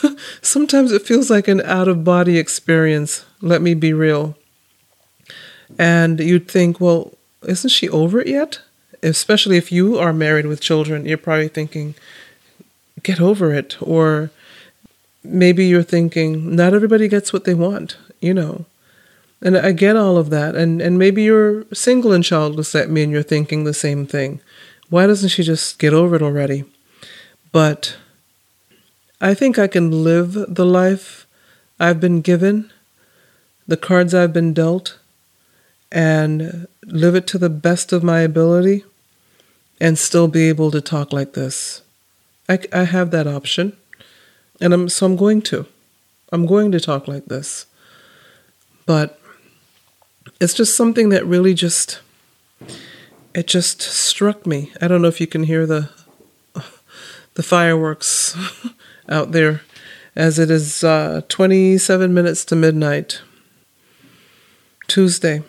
sometimes 0.43 0.93
it 0.93 1.02
feels 1.02 1.31
like 1.31 1.49
an 1.49 1.61
out 1.62 1.88
of 1.88 2.05
body 2.05 2.38
experience. 2.38 3.25
Let 3.40 3.62
me 3.62 3.75
be 3.75 3.93
real. 3.93 4.37
And 5.78 6.19
you'd 6.21 6.49
think, 6.49 6.81
well, 6.81 7.12
isn't 7.43 7.71
she 7.71 7.88
over 7.88 8.21
it 8.21 8.28
yet? 8.28 8.61
Especially 9.02 9.57
if 9.57 9.71
you 9.73 9.99
are 9.99 10.12
married 10.12 10.47
with 10.47 10.61
children, 10.61 11.07
you're 11.07 11.19
probably 11.19 11.49
thinking, 11.49 11.95
get 13.02 13.21
over 13.21 13.52
it. 13.52 13.76
Or 13.81 14.31
maybe 15.23 15.67
you're 15.67 15.83
thinking, 15.83 16.55
not 16.55 16.75
everybody 16.75 17.09
gets 17.09 17.33
what 17.33 17.45
they 17.45 17.55
want, 17.55 17.97
you 18.21 18.35
know. 18.35 18.67
And 19.40 19.57
I 19.57 19.73
get 19.73 19.97
all 19.97 20.17
of 20.17 20.31
that. 20.31 20.57
And, 20.57 20.81
and 20.81 20.99
maybe 20.99 21.23
you're 21.23 21.64
single 21.73 22.12
and 22.12 22.25
childless 22.25 22.75
at 22.75 22.90
me 22.90 23.02
and 23.02 23.12
you're 23.12 23.23
thinking 23.23 23.64
the 23.64 23.75
same 23.75 24.07
thing. 24.07 24.40
Why 24.90 25.07
doesn't 25.07 25.28
she 25.28 25.43
just 25.43 25.78
get 25.78 25.93
over 25.93 26.17
it 26.17 26.23
already? 26.23 26.64
But 27.52 27.97
I 29.21 29.35
think 29.35 29.59
I 29.59 29.67
can 29.67 30.02
live 30.02 30.33
the 30.33 30.67
life 30.67 31.26
I've 31.78 32.00
been 32.00 32.21
given, 32.21 32.73
the 33.67 33.76
cards 33.76 34.14
I've 34.14 34.33
been 34.33 34.52
dealt, 34.52 34.99
and 35.93 36.67
live 36.88 37.14
it 37.14 37.26
to 37.28 37.38
the 37.38 37.50
best 37.50 37.92
of 37.92 38.02
my 38.02 38.21
ability 38.21 38.85
and 39.80 39.99
still 39.99 40.28
be 40.28 40.49
able 40.49 40.71
to 40.71 40.80
talk 40.80 41.12
like 41.12 41.35
this. 41.35 41.83
I, 42.49 42.59
I 42.73 42.85
have 42.85 43.11
that 43.11 43.26
option. 43.26 43.76
And 44.61 44.73
I'm, 44.73 44.88
so 44.88 45.07
I'm 45.07 45.16
going 45.16 45.42
to. 45.42 45.66
I'm 46.33 46.47
going 46.47 46.73
to 46.73 46.80
talk 46.80 47.07
like 47.07 47.26
this. 47.26 47.66
But 48.87 49.21
it's 50.40 50.54
just 50.54 50.76
something 50.76 51.11
that 51.11 51.26
really 51.26 51.54
just, 51.54 52.00
it 53.35 53.47
just 53.47 53.80
struck 53.80 54.47
me. 54.47 54.73
I 54.80 54.88
don't 54.88 55.02
know 55.02 55.09
if 55.09 55.21
you 55.21 55.26
can 55.26 55.45
hear 55.45 55.66
the, 55.66 55.90
the 57.35 57.42
fireworks 57.42 58.37
out 59.09 59.33
there 59.33 59.62
as 60.16 60.38
it 60.38 60.50
is 60.50 60.83
uh, 60.83 61.23
27 61.28 62.12
minutes 62.12 62.45
to 62.47 62.57
midnight. 62.57 63.23
Tuesday, 64.88 65.42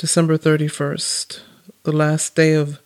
December 0.00 0.38
31st, 0.38 1.40
the 1.82 1.92
last 1.92 2.34
day 2.34 2.54
of 2.54 2.80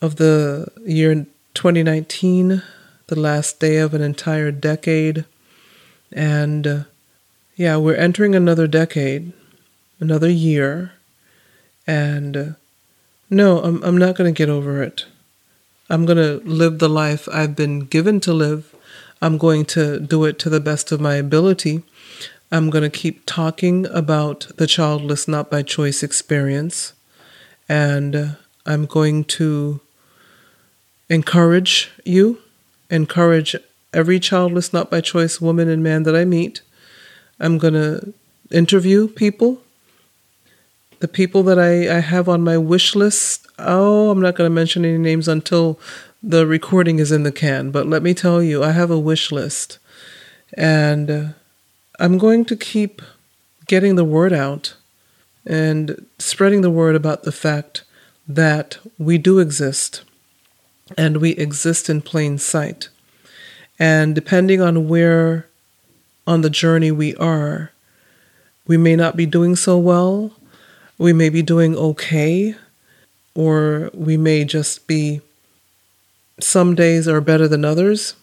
of 0.00 0.16
the 0.16 0.66
year 0.84 1.26
2019, 1.54 2.60
the 3.06 3.20
last 3.20 3.60
day 3.60 3.76
of 3.76 3.94
an 3.94 4.02
entire 4.02 4.50
decade. 4.50 5.24
And 6.10 6.66
uh, 6.66 6.82
yeah, 7.54 7.76
we're 7.76 7.94
entering 7.94 8.34
another 8.34 8.66
decade, 8.66 9.32
another 10.00 10.28
year. 10.28 10.90
And 11.86 12.36
uh, 12.36 12.46
no, 13.30 13.62
I'm, 13.62 13.80
I'm 13.84 13.96
not 13.96 14.16
going 14.16 14.26
to 14.34 14.36
get 14.36 14.50
over 14.50 14.82
it. 14.82 15.06
I'm 15.88 16.04
going 16.04 16.18
to 16.18 16.44
live 16.44 16.80
the 16.80 16.88
life 16.88 17.28
I've 17.32 17.54
been 17.54 17.86
given 17.86 18.18
to 18.22 18.32
live. 18.32 18.74
I'm 19.20 19.38
going 19.38 19.66
to 19.66 20.00
do 20.00 20.24
it 20.24 20.40
to 20.40 20.50
the 20.50 20.58
best 20.58 20.90
of 20.90 21.00
my 21.00 21.14
ability. 21.14 21.84
I'm 22.52 22.68
going 22.68 22.82
to 22.82 22.90
keep 22.90 23.24
talking 23.24 23.86
about 23.86 24.46
the 24.58 24.66
childless 24.66 25.26
not 25.26 25.50
by 25.50 25.62
choice 25.62 26.02
experience. 26.02 26.92
And 27.66 28.36
I'm 28.66 28.84
going 28.84 29.24
to 29.24 29.80
encourage 31.08 31.90
you, 32.04 32.40
encourage 32.90 33.56
every 33.94 34.20
childless 34.20 34.70
not 34.70 34.90
by 34.90 35.00
choice 35.00 35.40
woman 35.40 35.70
and 35.70 35.82
man 35.82 36.02
that 36.02 36.14
I 36.14 36.26
meet. 36.26 36.60
I'm 37.40 37.56
going 37.56 37.72
to 37.72 38.12
interview 38.50 39.08
people. 39.08 39.62
The 41.00 41.08
people 41.08 41.42
that 41.44 41.58
I, 41.58 41.96
I 41.96 42.00
have 42.00 42.28
on 42.28 42.42
my 42.42 42.58
wish 42.58 42.94
list, 42.94 43.46
oh, 43.58 44.10
I'm 44.10 44.20
not 44.20 44.34
going 44.34 44.48
to 44.48 44.54
mention 44.54 44.84
any 44.84 44.98
names 44.98 45.26
until 45.26 45.80
the 46.22 46.46
recording 46.46 46.98
is 46.98 47.12
in 47.12 47.22
the 47.22 47.32
can. 47.32 47.70
But 47.70 47.86
let 47.86 48.02
me 48.02 48.12
tell 48.12 48.42
you, 48.42 48.62
I 48.62 48.72
have 48.72 48.90
a 48.90 48.98
wish 48.98 49.32
list. 49.32 49.78
And 50.54 51.34
I'm 52.02 52.18
going 52.18 52.44
to 52.46 52.56
keep 52.56 53.00
getting 53.68 53.94
the 53.94 54.04
word 54.04 54.32
out 54.32 54.74
and 55.46 56.04
spreading 56.18 56.60
the 56.60 56.68
word 56.68 56.96
about 56.96 57.22
the 57.22 57.30
fact 57.30 57.84
that 58.26 58.76
we 58.98 59.18
do 59.18 59.38
exist 59.38 60.02
and 60.98 61.18
we 61.18 61.30
exist 61.36 61.88
in 61.88 62.02
plain 62.02 62.38
sight. 62.38 62.88
And 63.78 64.16
depending 64.16 64.60
on 64.60 64.88
where 64.88 65.46
on 66.26 66.40
the 66.40 66.50
journey 66.50 66.90
we 66.90 67.14
are, 67.14 67.70
we 68.66 68.76
may 68.76 68.96
not 68.96 69.14
be 69.14 69.24
doing 69.24 69.54
so 69.54 69.78
well, 69.78 70.32
we 70.98 71.12
may 71.12 71.28
be 71.28 71.40
doing 71.40 71.76
okay, 71.76 72.56
or 73.36 73.92
we 73.94 74.16
may 74.16 74.42
just 74.44 74.88
be 74.88 75.20
some 76.40 76.74
days 76.74 77.06
are 77.06 77.20
better 77.20 77.46
than 77.46 77.64
others. 77.64 78.16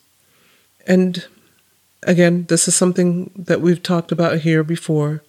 And 0.86 1.26
again, 2.04 2.46
this 2.50 2.68
is 2.68 2.76
something 2.76 3.32
that 3.36 3.62
we've 3.62 3.84
talked 3.84 4.12
about 4.12 4.40
here 4.40 4.64
before. 4.64 5.24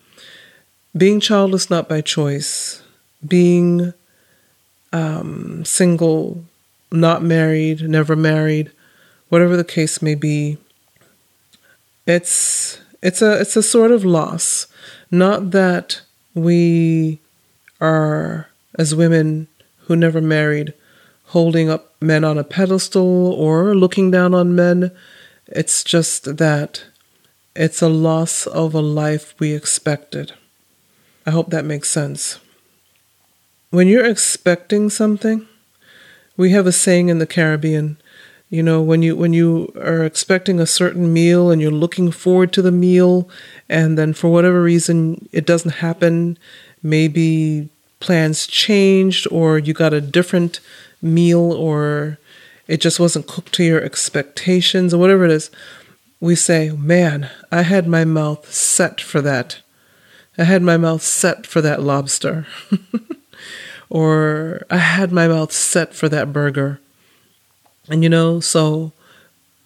Being 0.97 1.21
childless 1.21 1.71
not 1.71 1.89
by 1.89 2.01
choice, 2.01 2.83
being 3.27 3.93
um, 4.93 5.65
single, 5.65 6.45
not 6.91 7.23
married, 7.23 7.89
never 7.89 8.17
married, 8.17 8.71
whatever 9.29 9.57
the 9.57 9.65
case 9.65 10.03
may 10.03 10.15
be, 10.15 10.59
it's 12.07 12.81
it's 13.03 13.23
a 13.23 13.41
it's 13.41 13.57
a 13.57 13.63
sort 13.63 13.93
of 13.93 14.05
loss. 14.05 14.67
Not 15.11 15.53
that 15.53 16.03
we 16.35 17.21
are 17.81 18.49
as 18.77 18.95
women 18.95 19.47
who 19.87 19.97
never 19.97 20.21
married 20.21 20.75
holding 21.27 21.71
up 21.71 21.95
men 22.01 22.25
on 22.25 22.39
a 22.39 22.45
pedestal 22.45 23.33
or 23.33 23.75
looking 23.75 24.11
down 24.11 24.35
on 24.35 24.55
men 24.55 24.91
it's 25.51 25.85
just 25.85 26.37
that 26.39 26.85
it's 27.57 27.83
a 27.83 27.89
loss 27.89 28.47
of 28.47 28.75
a 28.75 28.81
life 28.81 29.35
we 29.39 29.53
expected. 29.53 30.33
I 31.27 31.31
hope 31.31 31.51
that 31.51 31.65
makes 31.65 31.91
sense. 31.91 32.39
When 33.71 33.89
you're 33.89 34.07
expecting 34.07 34.91
something, 34.91 35.47
we 36.37 36.51
have 36.51 36.67
a 36.67 36.73
saying 36.73 37.09
in 37.09 37.19
the 37.19 37.27
Caribbean, 37.27 37.99
you 38.49 38.63
know, 38.63 38.83
when 38.83 39.03
you 39.03 39.15
when 39.15 39.33
you 39.33 39.73
are 39.77 40.05
expecting 40.05 40.59
a 40.59 40.67
certain 40.67 41.13
meal 41.13 41.51
and 41.51 41.61
you're 41.61 41.71
looking 41.71 42.11
forward 42.11 42.53
to 42.55 42.63
the 42.63 42.73
meal 42.73 43.29
and 43.69 43.97
then 43.97 44.13
for 44.13 44.29
whatever 44.29 44.63
reason 44.63 45.29
it 45.31 45.47
doesn't 45.47 45.75
happen, 45.75 46.39
maybe 46.83 47.69
plans 48.01 48.47
changed 48.47 49.29
or 49.31 49.59
you 49.59 49.73
got 49.73 49.93
a 49.93 50.01
different 50.01 50.59
meal 51.03 51.53
or 51.53 52.19
it 52.71 52.81
just 52.81 53.01
wasn't 53.01 53.27
cooked 53.27 53.53
to 53.55 53.65
your 53.65 53.83
expectations 53.83 54.95
or 54.95 54.99
whatever 54.99 55.25
it 55.25 55.33
is, 55.33 55.51
we 56.21 56.37
say, 56.37 56.71
Man, 56.71 57.29
I 57.51 57.63
had 57.63 57.89
my 57.89 58.05
mouth 58.05 58.49
set 58.53 59.01
for 59.01 59.21
that. 59.23 59.61
I 60.39 60.45
had 60.45 60.63
my 60.63 60.77
mouth 60.77 61.03
set 61.03 61.49
for 61.49 61.61
that 61.63 61.83
lobster. 61.83 62.47
or 63.91 64.65
I 64.71 64.77
had 64.77 65.11
my 65.11 65.27
mouth 65.27 65.51
set 65.51 65.95
for 65.95 66.09
that 66.11 66.33
burger. 66.33 66.79
And 67.89 68.05
you 68.05 68.09
know, 68.09 68.39
so 68.39 68.93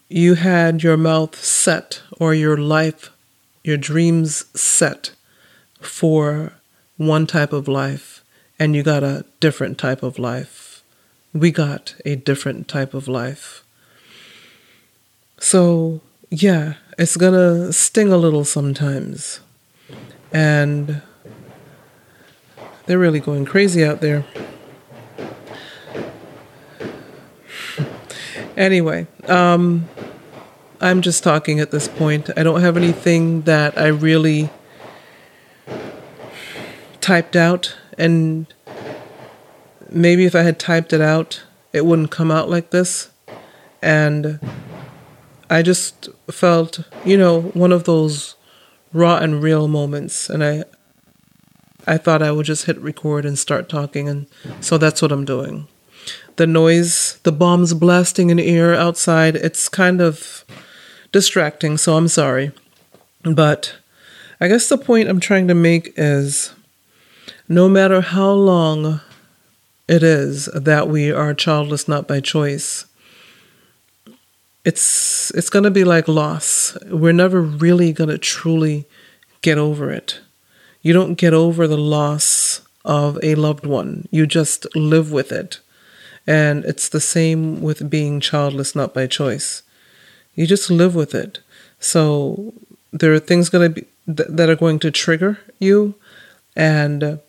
you 0.09 0.37
had 0.37 0.83
your 0.83 0.97
mouth 0.97 1.37
set 1.37 2.01
or 2.19 2.33
your 2.33 2.57
life, 2.57 3.11
your 3.63 3.77
dreams 3.77 4.47
set 4.59 5.11
for 5.79 6.55
one 6.97 7.27
type 7.27 7.53
of 7.53 7.69
life, 7.69 8.25
and 8.59 8.75
you 8.75 8.83
got 8.83 9.03
a 9.03 9.27
different 9.41 9.77
type 9.77 10.03
of 10.03 10.19
life 10.19 10.64
we 11.35 11.51
got 11.51 11.97
a 12.05 12.15
different 12.15 12.69
type 12.69 12.95
of 12.95 13.09
life. 13.09 13.65
So, 15.39 16.01
yeah, 16.31 16.75
it's 16.97 17.17
gonna 17.17 17.73
sting 17.73 18.13
a 18.13 18.17
little 18.17 18.45
sometimes. 18.45 19.41
And 20.33 21.03
they're 22.87 22.99
really 22.99 23.21
going 23.21 23.45
crazy 23.45 23.85
out 23.85 24.01
there. 24.01 24.25
anyway, 28.57 29.07
um, 29.27 29.89
I'm 30.81 31.03
just 31.03 31.25
talking 31.25 31.59
at 31.59 31.73
this 31.73 31.89
point. 31.89 32.31
I 32.37 32.45
don't 32.45 32.61
have 32.61 32.77
anything 32.77 33.43
that 33.43 33.77
I 33.77 33.89
really 33.89 34.51
typed 37.01 37.35
out 37.37 37.77
and 37.99 38.47
maybe 39.95 40.25
if 40.25 40.35
I 40.35 40.43
had 40.43 40.59
typed 40.59 40.93
it 40.93 41.01
out, 41.01 41.43
it 41.73 41.87
wouldn't 41.87 42.11
come 42.11 42.31
out 42.31 42.51
like 42.51 42.71
this. 42.71 43.11
And 43.81 44.41
I 45.51 45.63
just 45.63 46.09
felt, 46.31 46.81
you 47.05 47.17
know, 47.17 47.43
one 47.43 47.73
of 47.73 47.85
those 47.85 48.35
raw 48.93 49.19
and 49.19 49.43
real 49.43 49.69
moments. 49.69 50.31
And 50.31 50.43
I, 50.43 50.65
I 51.87 51.99
thought 51.99 52.23
I 52.23 52.33
would 52.33 52.47
just 52.47 52.65
hit 52.65 52.79
record 52.81 53.25
and 53.25 53.39
start 53.39 53.69
talking. 53.69 54.09
And 54.09 54.27
so 54.61 54.79
that's 54.79 55.03
what 55.03 55.13
I'm 55.13 55.25
doing. 55.25 55.69
The 56.37 56.47
noise, 56.47 57.19
the 57.23 57.33
bombs 57.33 57.75
blasting 57.75 58.31
in 58.31 58.39
the 58.39 58.47
air 58.47 58.75
outside, 58.75 59.37
it's 59.37 59.69
kind 59.69 60.01
of 60.01 60.45
distracting. 61.13 61.77
So 61.77 61.97
I'm 61.97 62.09
sorry. 62.09 62.53
But 63.23 63.77
I 64.41 64.49
guess 64.49 64.69
the 64.69 64.79
point 64.79 65.09
I'm 65.09 65.21
trying 65.21 65.49
to 65.49 65.55
make 65.55 65.93
is 65.97 66.53
no 67.49 67.69
matter 67.69 68.01
how 68.01 68.31
long 68.31 69.01
it 69.89 70.03
is 70.03 70.47
that 70.55 70.89
we 70.89 71.11
are 71.13 71.35
childless 71.35 71.87
not 71.89 72.09
by 72.09 72.21
choice. 72.21 72.87
It's 74.65 75.31
it's 75.33 75.51
going 75.51 75.65
to 75.65 75.71
be 75.71 75.85
like 75.85 76.09
loss. 76.09 76.77
We're 76.87 77.13
never 77.13 77.41
really 77.43 77.93
going 77.93 78.11
to 78.11 78.19
truly 78.19 78.87
get 79.43 79.59
over 79.59 79.91
it. 79.91 80.21
You 80.81 80.93
don't 80.93 81.15
get 81.15 81.35
over 81.35 81.67
the 81.67 81.79
loss 81.79 82.63
of 82.85 83.19
a 83.23 83.35
loved 83.35 83.67
one. 83.67 84.09
You 84.11 84.27
just 84.27 84.67
live 84.75 85.13
with 85.13 85.33
it. 85.33 85.61
And 86.27 86.65
it's 86.65 86.89
the 86.89 87.01
same 87.01 87.61
with 87.61 87.91
being 87.91 88.21
childless 88.21 88.75
not 88.75 88.95
by 88.95 89.07
choice. 89.07 89.63
You 90.35 90.47
just 90.47 90.71
live 90.71 90.95
with 90.95 91.15
it. 91.15 91.41
So 91.79 92.55
there 92.93 93.13
are 93.13 93.19
things 93.19 93.51
going 93.51 93.75
to 93.75 93.81
be 93.81 93.87
that 94.07 94.51
are 94.51 94.57
going 94.57 94.79
to 94.81 94.91
trigger 94.91 95.39
you. 95.59 95.95
And 96.57 97.21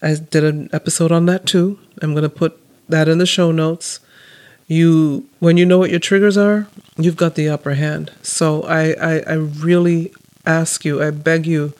I 0.00 0.14
did 0.14 0.44
an 0.44 0.70
episode 0.72 1.12
on 1.12 1.26
that 1.26 1.46
too. 1.46 1.78
I'm 2.00 2.12
going 2.12 2.22
to 2.22 2.28
put 2.28 2.60
that 2.88 3.08
in 3.08 3.18
the 3.18 3.26
show 3.26 3.50
notes. 3.52 4.00
you 4.66 5.26
when 5.40 5.56
you 5.56 5.66
know 5.66 5.78
what 5.78 5.90
your 5.90 5.98
triggers 5.98 6.36
are, 6.36 6.68
you've 6.96 7.16
got 7.16 7.34
the 7.34 7.48
upper 7.48 7.74
hand. 7.74 8.12
So 8.22 8.62
I, 8.62 8.92
I, 8.92 9.18
I 9.26 9.32
really 9.34 10.12
ask 10.46 10.84
you, 10.84 11.02
I 11.02 11.10
beg 11.10 11.46
you 11.46 11.72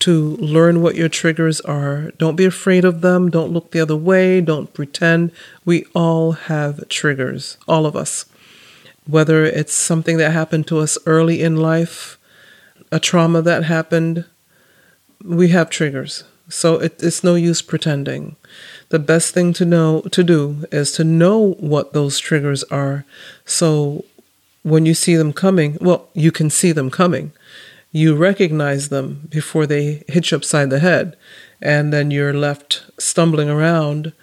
to 0.00 0.36
learn 0.36 0.82
what 0.82 0.96
your 0.96 1.08
triggers 1.08 1.60
are. 1.60 2.10
Don't 2.18 2.34
be 2.34 2.44
afraid 2.44 2.84
of 2.84 3.00
them. 3.00 3.30
Don't 3.30 3.52
look 3.52 3.70
the 3.70 3.80
other 3.80 3.96
way. 3.96 4.40
Don't 4.40 4.74
pretend. 4.74 5.30
We 5.64 5.86
all 5.94 6.32
have 6.32 6.88
triggers, 6.88 7.56
all 7.68 7.86
of 7.86 7.94
us. 7.94 8.26
Whether 9.06 9.44
it's 9.44 9.72
something 9.72 10.16
that 10.18 10.32
happened 10.32 10.66
to 10.68 10.78
us 10.78 10.98
early 11.06 11.40
in 11.40 11.56
life, 11.56 12.18
a 12.90 12.98
trauma 12.98 13.42
that 13.42 13.64
happened, 13.64 14.24
we 15.24 15.48
have 15.48 15.70
triggers. 15.70 16.24
So 16.52 16.76
it, 16.76 17.02
it's 17.02 17.24
no 17.24 17.34
use 17.34 17.62
pretending. 17.62 18.36
The 18.90 18.98
best 18.98 19.32
thing 19.32 19.52
to 19.54 19.64
know 19.64 20.02
to 20.02 20.22
do 20.22 20.66
is 20.70 20.92
to 20.92 21.04
know 21.04 21.54
what 21.54 21.92
those 21.92 22.18
triggers 22.18 22.62
are. 22.64 23.04
So 23.44 24.04
when 24.62 24.86
you 24.86 24.94
see 24.94 25.16
them 25.16 25.32
coming, 25.32 25.78
well, 25.80 26.08
you 26.14 26.30
can 26.30 26.50
see 26.50 26.72
them 26.72 26.90
coming 26.90 27.32
you 27.92 28.16
recognize 28.16 28.88
them 28.88 29.28
before 29.28 29.66
they 29.66 30.02
hit 30.08 30.30
you 30.30 30.38
upside 30.38 30.70
the 30.70 30.80
head. 30.80 31.16
And 31.60 31.92
then 31.92 32.10
you're 32.10 32.32
left 32.32 32.84
stumbling 32.98 33.50
around 33.50 34.14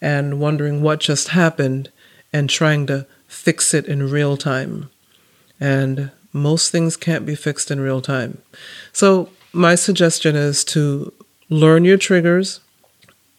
and 0.00 0.40
wondering 0.40 0.82
what 0.82 1.00
just 1.00 1.28
happened 1.28 1.90
and 2.32 2.48
trying 2.48 2.86
to 2.86 3.06
fix 3.28 3.74
it 3.74 3.86
in 3.86 4.10
real 4.10 4.36
time. 4.38 4.90
And 5.60 6.10
most 6.32 6.72
things 6.72 6.96
can't 6.96 7.26
be 7.26 7.34
fixed 7.34 7.70
in 7.70 7.80
real 7.80 8.00
time. 8.00 8.38
So, 8.92 9.28
my 9.52 9.74
suggestion 9.74 10.36
is 10.36 10.64
to 10.66 11.12
learn 11.50 11.84
your 11.84 11.98
triggers, 11.98 12.60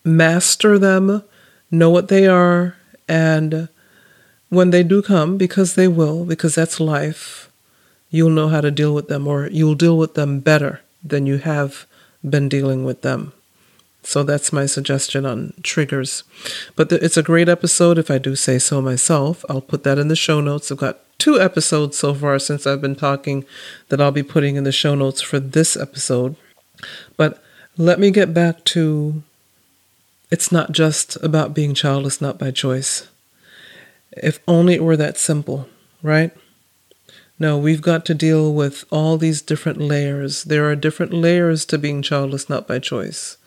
master 0.03 0.77
them, 0.77 1.23
know 1.71 1.89
what 1.89 2.09
they 2.09 2.27
are, 2.27 2.75
and 3.07 3.69
when 4.49 4.69
they 4.69 4.83
do 4.83 5.01
come, 5.01 5.37
because 5.37 5.75
they 5.75 5.87
will, 5.87 6.25
because 6.25 6.55
that's 6.55 6.79
life, 6.79 7.49
you'll 8.09 8.29
know 8.29 8.49
how 8.49 8.61
to 8.61 8.69
deal 8.69 8.93
with 8.93 9.07
them 9.07 9.25
or 9.27 9.47
you'll 9.47 9.75
deal 9.75 9.97
with 9.97 10.13
them 10.13 10.41
better 10.41 10.81
than 11.03 11.25
you 11.25 11.37
have 11.37 11.87
been 12.29 12.49
dealing 12.49 12.83
with 12.83 13.01
them. 13.01 13.31
So 14.03 14.23
that's 14.23 14.51
my 14.51 14.65
suggestion 14.65 15.25
on 15.25 15.53
triggers. 15.63 16.23
But 16.75 16.91
it's 16.91 17.17
a 17.17 17.23
great 17.23 17.47
episode, 17.47 17.97
if 17.97 18.11
I 18.11 18.17
do 18.17 18.35
say 18.35 18.59
so 18.59 18.81
myself. 18.81 19.45
I'll 19.47 19.61
put 19.61 19.83
that 19.83 19.97
in 19.97 20.07
the 20.07 20.15
show 20.15 20.41
notes. 20.41 20.71
I've 20.71 20.77
got 20.77 20.99
two 21.17 21.39
episodes 21.39 21.97
so 21.97 22.13
far 22.13 22.39
since 22.39 22.65
I've 22.65 22.81
been 22.81 22.95
talking 22.95 23.45
that 23.89 24.01
I'll 24.01 24.11
be 24.11 24.23
putting 24.23 24.55
in 24.55 24.63
the 24.63 24.71
show 24.71 24.95
notes 24.95 25.21
for 25.21 25.39
this 25.39 25.77
episode. 25.77 26.35
But 27.15 27.41
let 27.77 27.99
me 27.99 28.11
get 28.11 28.33
back 28.33 28.63
to 28.65 29.23
it's 30.29 30.51
not 30.51 30.71
just 30.71 31.17
about 31.23 31.53
being 31.53 31.73
childless, 31.73 32.21
not 32.21 32.39
by 32.39 32.51
choice. 32.51 33.07
If 34.11 34.39
only 34.47 34.75
it 34.75 34.83
were 34.83 34.97
that 34.97 35.17
simple, 35.17 35.67
right? 36.01 36.31
No, 37.37 37.57
we've 37.57 37.81
got 37.81 38.05
to 38.05 38.13
deal 38.13 38.53
with 38.53 38.85
all 38.91 39.17
these 39.17 39.41
different 39.41 39.79
layers. 39.79 40.43
There 40.43 40.69
are 40.69 40.75
different 40.75 41.13
layers 41.13 41.65
to 41.65 41.77
being 41.77 42.01
childless, 42.01 42.49
not 42.49 42.67
by 42.67 42.79
choice. 42.79 43.37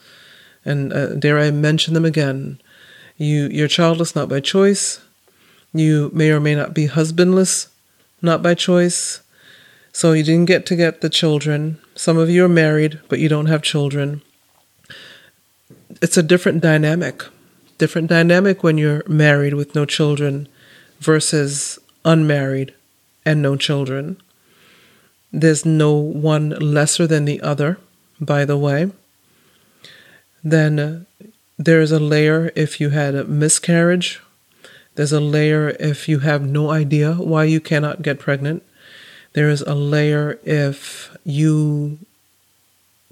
And 0.64 0.92
uh, 0.92 1.14
dare 1.14 1.38
I 1.38 1.50
mention 1.50 1.94
them 1.94 2.04
again? 2.04 2.60
You, 3.16 3.48
you're 3.48 3.68
childless, 3.68 4.16
not 4.16 4.28
by 4.28 4.40
choice. 4.40 5.00
You 5.72 6.10
may 6.12 6.30
or 6.30 6.40
may 6.40 6.54
not 6.54 6.74
be 6.74 6.86
husbandless, 6.86 7.68
not 8.20 8.42
by 8.42 8.54
choice. 8.54 9.20
So 9.94 10.12
you 10.12 10.24
didn't 10.24 10.46
get 10.46 10.66
to 10.66 10.76
get 10.76 11.02
the 11.02 11.08
children. 11.08 11.78
Some 11.94 12.18
of 12.18 12.28
you 12.28 12.44
are 12.44 12.48
married, 12.48 12.98
but 13.08 13.20
you 13.20 13.28
don't 13.28 13.46
have 13.46 13.62
children. 13.62 14.22
It's 16.02 16.16
a 16.16 16.22
different 16.22 16.60
dynamic. 16.60 17.22
Different 17.78 18.08
dynamic 18.08 18.64
when 18.64 18.76
you're 18.76 19.04
married 19.06 19.54
with 19.54 19.76
no 19.76 19.86
children 19.86 20.48
versus 20.98 21.78
unmarried 22.04 22.74
and 23.24 23.40
no 23.40 23.54
children. 23.54 24.20
There's 25.32 25.64
no 25.64 25.92
one 25.94 26.50
lesser 26.50 27.06
than 27.06 27.24
the 27.24 27.40
other, 27.40 27.78
by 28.20 28.44
the 28.44 28.58
way. 28.58 28.90
Then 30.42 30.78
uh, 30.80 31.04
there's 31.56 31.92
a 31.92 32.00
layer 32.00 32.50
if 32.56 32.80
you 32.80 32.90
had 32.90 33.14
a 33.14 33.22
miscarriage. 33.22 34.20
There's 34.96 35.12
a 35.12 35.20
layer 35.20 35.68
if 35.78 36.08
you 36.08 36.18
have 36.18 36.42
no 36.42 36.70
idea 36.72 37.14
why 37.14 37.44
you 37.44 37.60
cannot 37.60 38.02
get 38.02 38.18
pregnant. 38.18 38.64
There 39.34 39.50
is 39.50 39.62
a 39.62 39.74
layer 39.74 40.38
if 40.44 41.14
you 41.24 41.98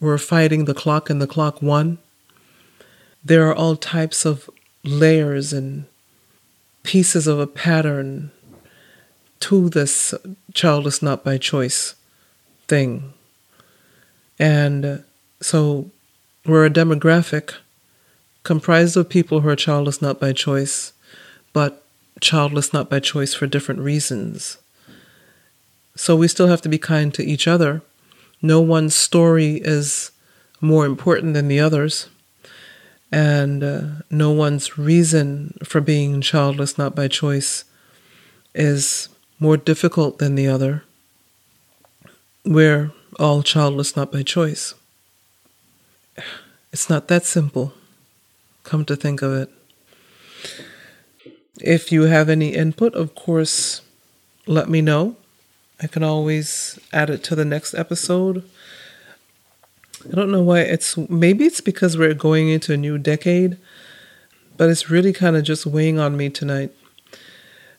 were 0.01 0.19
fighting 0.19 0.65
the 0.65 0.75
clock 0.75 1.11
and 1.11 1.21
the 1.21 1.27
clock 1.27 1.61
won. 1.61 1.99
There 3.25 3.49
are 3.49 3.55
all 3.55 3.77
types 3.77 4.25
of 4.25 4.49
layers 4.85 5.53
and 5.53 5.85
pieces 6.85 7.27
of 7.27 7.39
a 7.39 7.47
pattern 7.47 8.31
to 9.41 9.69
this 9.69 10.15
childless 10.55 11.03
not 11.03 11.25
by 11.25 11.39
choice 11.39 11.97
thing. 12.69 13.13
And 14.39 15.05
so 15.41 15.91
we're 16.47 16.67
a 16.67 16.71
demographic 16.71 17.55
comprised 18.45 18.97
of 18.97 19.09
people 19.09 19.41
who 19.41 19.49
are 19.49 19.57
childless 19.57 20.01
not 20.01 20.21
by 20.21 20.33
choice, 20.33 20.93
but 21.53 21.85
childless 22.21 22.73
not 22.73 22.89
by 22.89 23.01
choice 23.01 23.35
for 23.35 23.47
different 23.47 23.81
reasons. 23.81 24.59
So 25.95 26.17
we 26.17 26.29
still 26.29 26.49
have 26.49 26.63
to 26.63 26.69
be 26.69 26.79
kind 26.79 27.13
to 27.15 27.25
each 27.25 27.47
other. 27.47 27.83
No 28.41 28.61
one's 28.61 28.95
story 28.95 29.61
is 29.63 30.11
more 30.61 30.87
important 30.87 31.35
than 31.35 31.49
the 31.49 31.61
others, 31.61 32.09
and 33.11 33.63
uh, 33.63 33.83
no 34.11 34.31
one's 34.31 34.79
reason 34.79 35.59
for 35.65 35.81
being 35.81 36.21
childless 36.21 36.79
not 36.79 36.95
by 36.95 37.09
choice 37.09 37.65
is 38.55 39.09
more 39.39 39.57
difficult 39.57 40.19
than 40.19 40.35
the 40.35 40.49
other. 40.49 40.85
We're 42.45 42.93
all 43.19 43.43
childless 43.43 43.97
not 43.97 44.11
by 44.11 44.23
choice. 44.23 44.75
It's 46.73 46.89
not 46.89 47.09
that 47.09 47.25
simple, 47.25 47.75
come 48.65 48.85
to 48.87 48.97
think 48.97 49.21
of 49.21 49.33
it. 49.35 49.51
If 51.61 51.93
you 51.93 52.03
have 52.05 52.29
any 52.29 52.55
input, 52.55 52.95
of 52.95 53.15
course, 53.15 53.83
let 54.47 54.69
me 54.69 54.81
know. 54.81 55.17
I 55.83 55.89
can 55.89 56.05
always 56.05 56.79
add 56.93 57.11
it 57.11 57.25
to 57.25 57.35
the 57.35 57.45
next 57.45 57.75
episode. 57.75 58.45
I 60.07 60.15
don't 60.15 60.31
know 60.31 60.43
why 60.43 60.61
it's 60.61 60.97
maybe 60.97 61.45
it's 61.45 61.61
because 61.61 61.99
we're 61.99 62.15
going 62.15 62.49
into 62.49 62.73
a 62.73 62.77
new 62.77 62.99
decade, 62.99 63.57
but 64.57 64.71
it's 64.71 64.91
really 64.91 65.13
kind 65.13 65.37
of 65.37 65.43
just 65.43 65.67
weighing 65.67 65.99
on 65.99 66.17
me 66.17 66.31
tonight. 66.31 66.71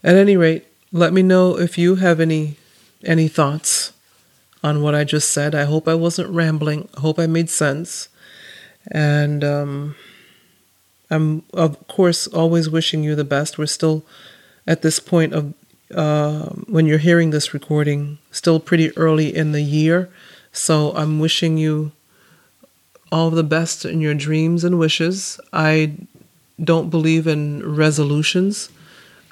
At 0.03 0.15
any 0.15 0.35
rate, 0.35 0.65
let 0.91 1.13
me 1.13 1.21
know 1.21 1.57
if 1.57 1.77
you 1.77 1.95
have 1.95 2.19
any 2.19 2.57
any 3.05 3.27
thoughts 3.27 3.93
on 4.63 4.81
what 4.81 4.95
I 4.95 5.03
just 5.03 5.31
said. 5.31 5.55
I 5.55 5.63
hope 5.63 5.87
I 5.87 5.95
wasn't 5.95 6.29
rambling. 6.29 6.89
I 6.97 7.01
hope 7.01 7.19
I 7.19 7.27
made 7.27 7.49
sense. 7.49 8.09
And 8.91 9.43
um, 9.43 9.95
I'm 11.09 11.43
of 11.53 11.87
course 11.87 12.27
always 12.27 12.69
wishing 12.69 13.03
you 13.03 13.15
the 13.15 13.23
best. 13.23 13.57
We're 13.57 13.65
still 13.65 14.05
at 14.67 14.81
this 14.81 14.99
point 14.99 15.33
of 15.33 15.53
uh, 15.95 16.49
when 16.67 16.85
you're 16.85 16.97
hearing 16.97 17.29
this 17.29 17.53
recording, 17.53 18.17
still 18.31 18.59
pretty 18.59 18.95
early 18.97 19.35
in 19.35 19.51
the 19.51 19.61
year. 19.61 20.09
So 20.51 20.91
I'm 20.95 21.19
wishing 21.19 21.57
you 21.57 21.91
all 23.11 23.29
the 23.29 23.43
best 23.43 23.85
in 23.85 24.01
your 24.01 24.13
dreams 24.13 24.63
and 24.63 24.79
wishes. 24.79 25.39
I 25.51 25.93
don't 26.63 26.89
believe 26.89 27.27
in 27.27 27.75
resolutions. 27.75 28.69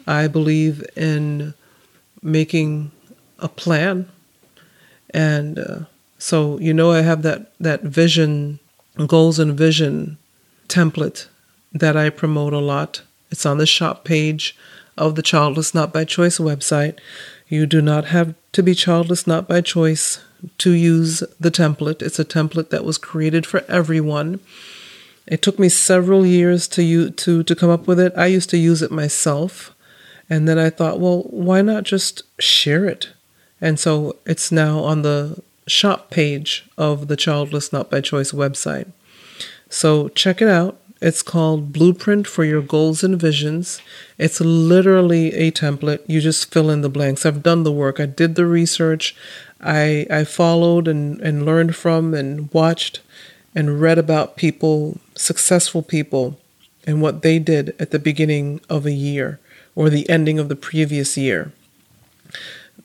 I 0.07 0.27
believe 0.27 0.83
in 0.95 1.53
making 2.21 2.91
a 3.39 3.47
plan. 3.47 4.09
And 5.13 5.59
uh, 5.59 5.79
so, 6.17 6.59
you 6.59 6.73
know, 6.73 6.91
I 6.91 7.01
have 7.01 7.23
that, 7.23 7.51
that 7.59 7.81
vision, 7.81 8.59
goals 9.07 9.39
and 9.39 9.57
vision 9.57 10.17
template 10.67 11.27
that 11.73 11.97
I 11.97 12.09
promote 12.09 12.53
a 12.53 12.59
lot. 12.59 13.01
It's 13.29 13.45
on 13.45 13.57
the 13.57 13.65
shop 13.65 14.03
page 14.03 14.55
of 15.01 15.15
the 15.15 15.23
Childless 15.23 15.73
Not 15.73 15.91
by 15.91 16.05
Choice 16.05 16.37
website. 16.37 16.99
You 17.47 17.65
do 17.65 17.81
not 17.81 18.05
have 18.05 18.35
to 18.53 18.63
be 18.63 18.75
childless 18.75 19.27
not 19.27 19.47
by 19.47 19.59
choice 19.61 20.21
to 20.59 20.71
use 20.71 21.21
the 21.39 21.51
template. 21.51 22.01
It's 22.01 22.19
a 22.19 22.23
template 22.23 22.69
that 22.69 22.85
was 22.85 22.97
created 22.97 23.45
for 23.45 23.65
everyone. 23.67 24.39
It 25.27 25.41
took 25.41 25.59
me 25.59 25.69
several 25.69 26.25
years 26.25 26.67
to 26.69 27.09
to 27.09 27.43
to 27.43 27.55
come 27.55 27.69
up 27.69 27.87
with 27.87 27.99
it. 27.99 28.13
I 28.15 28.27
used 28.27 28.49
to 28.51 28.57
use 28.57 28.81
it 28.81 28.91
myself. 28.91 29.75
And 30.29 30.47
then 30.47 30.57
I 30.57 30.69
thought, 30.69 30.99
well, 30.99 31.23
why 31.23 31.61
not 31.61 31.83
just 31.83 32.23
share 32.39 32.85
it? 32.85 33.09
And 33.59 33.79
so 33.79 34.15
it's 34.25 34.51
now 34.51 34.79
on 34.79 35.01
the 35.01 35.41
shop 35.67 36.09
page 36.09 36.69
of 36.77 37.07
the 37.07 37.17
Childless 37.17 37.73
Not 37.73 37.89
by 37.89 38.01
Choice 38.01 38.31
website. 38.31 38.91
So 39.69 40.09
check 40.09 40.41
it 40.41 40.47
out. 40.47 40.79
It's 41.01 41.23
called 41.23 41.73
Blueprint 41.73 42.27
for 42.27 42.43
Your 42.43 42.61
Goals 42.61 43.03
and 43.03 43.19
Visions. 43.19 43.81
It's 44.19 44.39
literally 44.39 45.33
a 45.33 45.51
template. 45.51 46.01
You 46.07 46.21
just 46.21 46.53
fill 46.53 46.69
in 46.69 46.81
the 46.81 46.89
blanks. 46.89 47.25
I've 47.25 47.41
done 47.41 47.63
the 47.63 47.71
work. 47.71 47.99
I 47.99 48.05
did 48.05 48.35
the 48.35 48.45
research. 48.45 49.15
I 49.59 50.05
I 50.11 50.23
followed 50.25 50.87
and, 50.87 51.19
and 51.21 51.43
learned 51.43 51.75
from 51.75 52.13
and 52.13 52.53
watched 52.53 53.01
and 53.55 53.81
read 53.81 53.97
about 53.97 54.37
people, 54.37 54.99
successful 55.15 55.81
people, 55.81 56.39
and 56.85 57.01
what 57.01 57.23
they 57.23 57.39
did 57.39 57.75
at 57.79 57.89
the 57.89 57.99
beginning 57.99 58.61
of 58.69 58.85
a 58.85 58.91
year 58.91 59.39
or 59.75 59.89
the 59.89 60.07
ending 60.07 60.37
of 60.37 60.49
the 60.49 60.55
previous 60.55 61.17
year. 61.17 61.51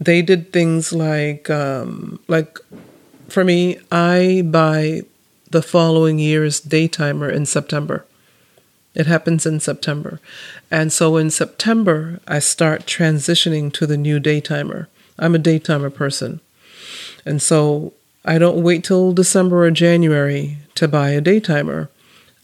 They 0.01 0.23
did 0.23 0.53
things 0.53 0.93
like, 0.93 1.49
um, 1.51 2.19
like 2.29 2.59
for 3.29 3.45
me, 3.45 3.79
I 3.93 4.43
buy 4.45 5.03
the 5.51 5.63
following 5.63 6.19
year's 6.19 6.61
daytimer 6.61 7.31
in 7.31 7.47
September. 7.47 8.05
It 8.95 9.07
happens 9.07 9.45
in 9.45 9.61
September. 9.61 10.21
And 10.71 10.93
so 10.93 11.17
in 11.17 11.31
September, 11.31 12.21
I 12.27 12.39
start 12.39 12.87
transitioning 12.87 13.73
to 13.75 13.87
the 13.87 13.99
new 13.99 14.19
daytimer. 14.19 14.87
I'm 15.19 15.35
a 15.35 15.39
daytimer 15.39 15.95
person. 15.95 16.41
And 17.25 17.43
so 17.43 17.93
I 18.25 18.39
don't 18.39 18.63
wait 18.63 18.85
till 18.85 19.13
December 19.13 19.65
or 19.65 19.71
January 19.71 20.59
to 20.75 20.89
buy 20.89 21.11
a 21.11 21.21
daytimer. 21.21 21.89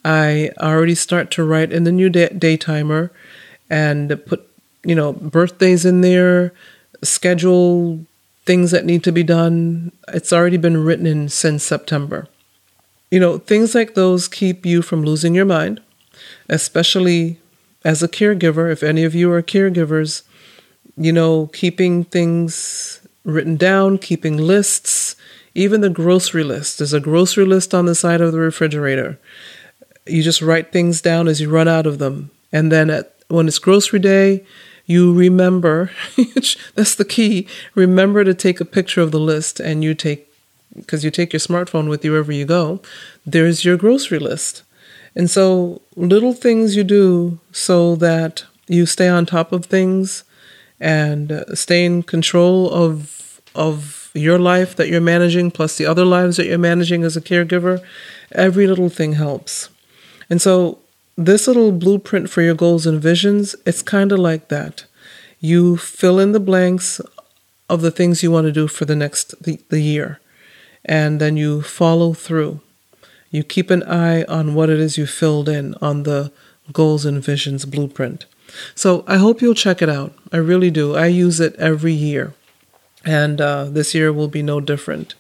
I 0.05 0.51
already 0.61 0.95
start 0.95 1.31
to 1.33 1.45
write 1.45 1.73
in 1.73 1.85
the 1.85 1.93
new 1.93 2.11
day- 2.11 2.29
daytimer 2.29 3.11
and 3.71 4.21
put, 4.27 4.47
you 4.85 4.95
know, 4.95 5.12
birthdays 5.12 5.85
in 5.85 6.03
there, 6.03 6.53
schedule 7.03 8.05
things 8.45 8.73
that 8.73 8.85
need 8.85 9.05
to 9.05 9.12
be 9.12 9.23
done. 9.23 9.93
It's 10.09 10.33
already 10.33 10.57
been 10.57 10.85
written 10.85 11.07
in 11.07 11.29
since 11.29 11.62
September. 11.65 12.29
You 13.12 13.20
know, 13.20 13.37
things 13.37 13.75
like 13.75 13.92
those 13.92 14.27
keep 14.27 14.64
you 14.64 14.81
from 14.81 15.03
losing 15.03 15.35
your 15.35 15.44
mind, 15.44 15.83
especially 16.48 17.38
as 17.85 18.03
a 18.03 18.09
caregiver. 18.09 18.72
If 18.72 18.83
any 18.83 19.05
of 19.05 19.14
you 19.14 19.31
are 19.33 19.42
caregivers, 19.42 20.22
you 20.96 21.12
know, 21.12 21.48
keeping 21.48 22.05
things 22.05 23.07
written 23.22 23.57
down, 23.57 23.98
keeping 23.98 24.38
lists, 24.38 25.14
even 25.55 25.83
the 25.83 25.90
grocery 25.90 26.42
list. 26.42 26.79
There's 26.79 26.94
a 26.94 27.01
grocery 27.01 27.44
list 27.44 27.75
on 27.75 27.85
the 27.85 27.94
side 27.94 28.22
of 28.22 28.33
the 28.33 28.38
refrigerator. 28.38 29.18
You 30.07 30.22
just 30.22 30.40
write 30.40 30.72
things 30.72 31.03
down 31.03 31.29
as 31.29 31.38
you 31.38 31.51
run 31.51 31.68
out 31.68 31.87
of 31.87 31.98
them. 31.98 32.31
And 32.51 32.72
then 32.72 32.88
at, 32.88 33.14
when 33.29 33.46
it's 33.46 33.59
grocery 33.59 33.98
day, 33.98 34.42
you 34.87 35.12
remember 35.12 35.90
that's 36.75 36.94
the 36.94 37.05
key 37.05 37.46
remember 37.75 38.25
to 38.25 38.33
take 38.33 38.59
a 38.59 38.64
picture 38.64 39.03
of 39.03 39.12
the 39.12 39.20
list 39.20 39.61
and 39.61 39.85
you 39.85 39.94
take 39.94 40.32
because 40.75 41.05
you 41.05 41.11
take 41.11 41.33
your 41.33 41.41
smartphone 41.41 41.89
with 41.89 42.05
you 42.05 42.13
wherever 42.13 42.33
you 42.33 42.45
go 42.45 42.81
there's 43.25 43.65
your 43.65 43.77
grocery 43.77 44.19
list. 44.19 44.63
And 45.15 45.31
so 45.31 45.83
little 45.95 46.33
things 46.33 46.75
you 46.75 46.85
do 46.85 47.39
so 47.53 47.97
that 47.97 48.45
you 48.67 48.87
stay 48.87 49.09
on 49.09 49.27
top 49.27 49.53
of 49.53 49.67
things 49.67 50.25
and 50.81 51.31
uh, 51.31 51.55
stay 51.55 51.85
in 51.85 52.03
control 52.03 52.71
of 52.71 53.41
of 53.55 54.11
your 54.15 54.39
life 54.39 54.77
that 54.77 54.89
you're 54.89 55.01
managing 55.01 55.51
plus 55.51 55.77
the 55.77 55.87
other 55.87 56.05
lives 56.05 56.37
that 56.37 56.47
you're 56.47 56.59
managing 56.59 57.03
as 57.05 57.17
a 57.17 57.21
caregiver 57.21 57.83
every 58.33 58.67
little 58.67 58.89
thing 58.89 59.13
helps. 59.15 59.69
And 60.31 60.41
so 60.41 60.79
this 61.17 61.47
little 61.47 61.73
blueprint 61.73 62.31
for 62.31 62.41
your 62.41 62.55
goals 62.55 62.87
and 62.87 63.01
visions, 63.01 63.55
it's 63.67 63.83
kind 63.83 64.13
of 64.13 64.19
like 64.19 64.49
that. 64.49 64.87
You 65.41 65.77
fill 65.77 66.19
in 66.19 66.33
the 66.33 66.41
blanks 66.41 67.01
of 67.69 67.83
the 67.83 67.91
things 67.91 68.23
you 68.23 68.31
want 68.31 68.47
to 68.47 68.53
do 68.53 68.67
for 68.69 68.87
the 68.87 68.97
next 68.97 69.35
the, 69.43 69.61
the 69.69 69.81
year, 69.81 70.21
and 70.85 71.21
then 71.21 71.37
you 71.37 71.62
follow 71.62 72.12
through. 72.12 72.61
You 73.31 73.42
keep 73.42 73.71
an 73.71 73.83
eye 73.85 74.25
on 74.25 74.55
what 74.55 74.71
it 74.71 74.79
is 74.79 74.99
you 74.99 75.07
filled 75.07 75.49
in 75.49 75.75
on 75.81 76.03
the 76.03 76.33
goals 76.73 77.05
and 77.05 77.25
visions 77.25 77.64
blueprint. 77.64 78.27
So 78.75 79.05
I 79.07 79.16
hope 79.16 79.40
you'll 79.40 79.55
check 79.55 79.81
it 79.81 79.88
out. 79.88 80.12
I 80.33 80.37
really 80.37 80.71
do. 80.71 80.95
I 80.95 81.07
use 81.07 81.40
it 81.40 81.55
every 81.57 81.92
year, 81.92 82.35
and 83.05 83.40
uh, 83.40 83.64
this 83.64 83.95
year 83.95 84.12
will 84.12 84.29
be 84.29 84.42
no 84.42 84.61
different. 84.61 85.14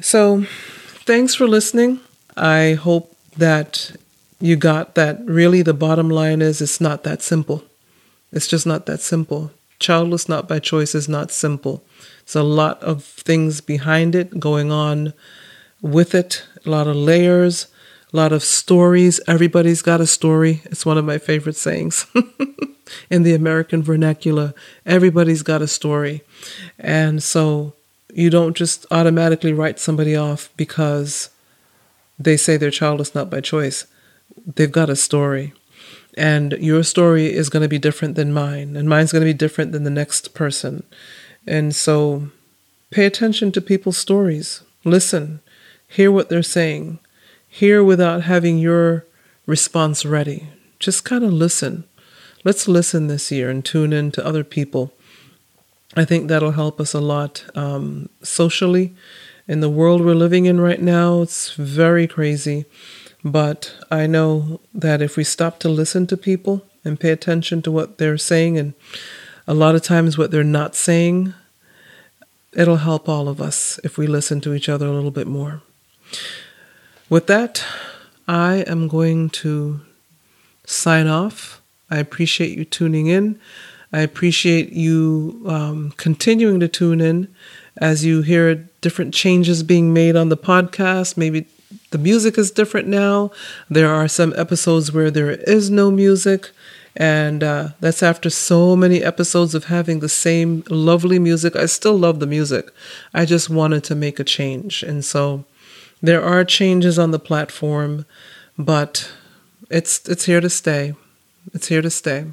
So, 0.00 0.44
thanks 1.04 1.34
for 1.34 1.46
listening. 1.46 2.00
I 2.36 2.74
hope 2.74 3.16
that 3.36 3.92
you 4.40 4.56
got 4.56 4.94
that 4.94 5.20
really 5.24 5.62
the 5.62 5.74
bottom 5.74 6.08
line 6.08 6.42
is 6.42 6.60
it's 6.60 6.80
not 6.80 7.04
that 7.04 7.22
simple. 7.22 7.64
It's 8.32 8.46
just 8.46 8.66
not 8.66 8.86
that 8.86 9.00
simple. 9.00 9.52
Childless 9.78 10.28
not 10.28 10.48
by 10.48 10.58
choice 10.58 10.94
is 10.94 11.08
not 11.08 11.30
simple. 11.30 11.84
It's 12.32 12.36
a 12.36 12.42
lot 12.42 12.82
of 12.82 13.04
things 13.04 13.60
behind 13.60 14.14
it 14.14 14.40
going 14.40 14.72
on 14.72 15.12
with 15.82 16.14
it, 16.14 16.46
a 16.64 16.70
lot 16.70 16.86
of 16.86 16.96
layers, 16.96 17.66
a 18.10 18.16
lot 18.16 18.32
of 18.32 18.42
stories. 18.42 19.20
Everybody's 19.28 19.82
got 19.82 20.00
a 20.00 20.06
story. 20.06 20.62
It's 20.64 20.86
one 20.86 20.96
of 20.96 21.04
my 21.04 21.18
favorite 21.18 21.56
sayings 21.56 22.06
in 23.10 23.22
the 23.22 23.34
American 23.34 23.82
vernacular. 23.82 24.54
Everybody's 24.86 25.42
got 25.42 25.60
a 25.60 25.68
story. 25.68 26.22
And 26.78 27.22
so 27.22 27.74
you 28.14 28.30
don't 28.30 28.56
just 28.56 28.86
automatically 28.90 29.52
write 29.52 29.78
somebody 29.78 30.16
off 30.16 30.48
because 30.56 31.28
they 32.18 32.38
say 32.38 32.56
they're 32.56 32.70
childless 32.70 33.14
not 33.14 33.28
by 33.28 33.42
choice 33.42 33.84
they've 34.56 34.72
got 34.72 34.88
a 34.88 34.96
story. 34.96 35.52
And 36.16 36.52
your 36.52 36.82
story 36.82 37.32
is 37.32 37.48
going 37.48 37.62
to 37.62 37.68
be 37.68 37.78
different 37.78 38.16
than 38.16 38.32
mine, 38.32 38.76
and 38.76 38.88
mine's 38.88 39.12
going 39.12 39.20
to 39.20 39.32
be 39.32 39.36
different 39.36 39.72
than 39.72 39.84
the 39.84 39.90
next 39.90 40.34
person. 40.34 40.84
And 41.46 41.74
so 41.74 42.28
pay 42.90 43.06
attention 43.06 43.52
to 43.52 43.60
people's 43.60 43.98
stories. 43.98 44.62
Listen, 44.84 45.40
hear 45.88 46.10
what 46.10 46.28
they're 46.28 46.42
saying. 46.42 46.98
Hear 47.48 47.82
without 47.84 48.22
having 48.22 48.58
your 48.58 49.04
response 49.46 50.04
ready. 50.04 50.48
Just 50.78 51.04
kind 51.04 51.24
of 51.24 51.32
listen. 51.32 51.84
Let's 52.44 52.66
listen 52.66 53.06
this 53.06 53.30
year 53.30 53.50
and 53.50 53.64
tune 53.64 53.92
in 53.92 54.10
to 54.12 54.26
other 54.26 54.44
people. 54.44 54.92
I 55.96 56.04
think 56.04 56.28
that'll 56.28 56.52
help 56.52 56.80
us 56.80 56.94
a 56.94 57.00
lot 57.00 57.44
um, 57.54 58.08
socially. 58.22 58.94
In 59.46 59.60
the 59.60 59.70
world 59.70 60.00
we're 60.00 60.14
living 60.14 60.46
in 60.46 60.60
right 60.60 60.80
now, 60.80 61.22
it's 61.22 61.52
very 61.52 62.06
crazy. 62.06 62.64
But 63.24 63.74
I 63.90 64.06
know 64.06 64.60
that 64.74 65.02
if 65.02 65.16
we 65.16 65.24
stop 65.24 65.58
to 65.60 65.68
listen 65.68 66.06
to 66.08 66.16
people 66.16 66.66
and 66.84 66.98
pay 66.98 67.10
attention 67.10 67.62
to 67.62 67.70
what 67.70 67.98
they're 67.98 68.18
saying, 68.18 68.58
and 68.58 68.74
a 69.46 69.54
lot 69.54 69.74
of 69.74 69.82
times 69.82 70.16
what 70.16 70.30
they're 70.30 70.44
not 70.44 70.74
saying, 70.74 71.34
it'll 72.52 72.76
help 72.76 73.08
all 73.08 73.28
of 73.28 73.40
us 73.40 73.80
if 73.82 73.98
we 73.98 74.06
listen 74.06 74.40
to 74.42 74.54
each 74.54 74.68
other 74.68 74.86
a 74.86 74.92
little 74.92 75.10
bit 75.10 75.26
more. 75.26 75.62
With 77.08 77.26
that, 77.26 77.64
I 78.28 78.64
am 78.66 78.88
going 78.88 79.30
to 79.30 79.80
sign 80.64 81.06
off. 81.06 81.60
I 81.90 81.98
appreciate 81.98 82.56
you 82.56 82.64
tuning 82.64 83.06
in. 83.08 83.38
I 83.92 84.00
appreciate 84.00 84.72
you 84.72 85.42
um, 85.46 85.92
continuing 85.96 86.60
to 86.60 86.68
tune 86.68 87.00
in 87.00 87.28
as 87.76 88.04
you 88.04 88.22
hear 88.22 88.54
different 88.80 89.14
changes 89.14 89.62
being 89.62 89.92
made 89.92 90.16
on 90.16 90.28
the 90.28 90.36
podcast, 90.36 91.16
maybe 91.16 91.46
the 91.90 91.98
music 91.98 92.36
is 92.36 92.50
different 92.50 92.88
now. 92.88 93.30
There 93.70 93.92
are 93.92 94.08
some 94.08 94.34
episodes 94.36 94.92
where 94.92 95.10
there 95.10 95.30
is 95.30 95.70
no 95.70 95.90
music, 95.90 96.50
and 96.96 97.42
uh, 97.42 97.68
that's 97.80 98.02
after 98.02 98.28
so 98.30 98.76
many 98.76 99.02
episodes 99.02 99.54
of 99.54 99.64
having 99.64 100.00
the 100.00 100.08
same 100.08 100.62
lovely 100.68 101.18
music. 101.18 101.56
I 101.56 101.66
still 101.66 101.96
love 101.96 102.20
the 102.20 102.26
music. 102.26 102.70
I 103.14 103.24
just 103.24 103.48
wanted 103.48 103.84
to 103.84 103.94
make 103.94 104.20
a 104.20 104.24
change, 104.24 104.82
and 104.82 105.04
so 105.04 105.44
there 106.02 106.22
are 106.22 106.44
changes 106.44 106.98
on 106.98 107.10
the 107.10 107.18
platform, 107.18 108.04
but 108.58 109.12
it's 109.70 110.06
it's 110.08 110.26
here 110.26 110.40
to 110.40 110.50
stay. 110.50 110.94
It's 111.54 111.68
here 111.68 111.82
to 111.82 111.90
stay, 111.90 112.26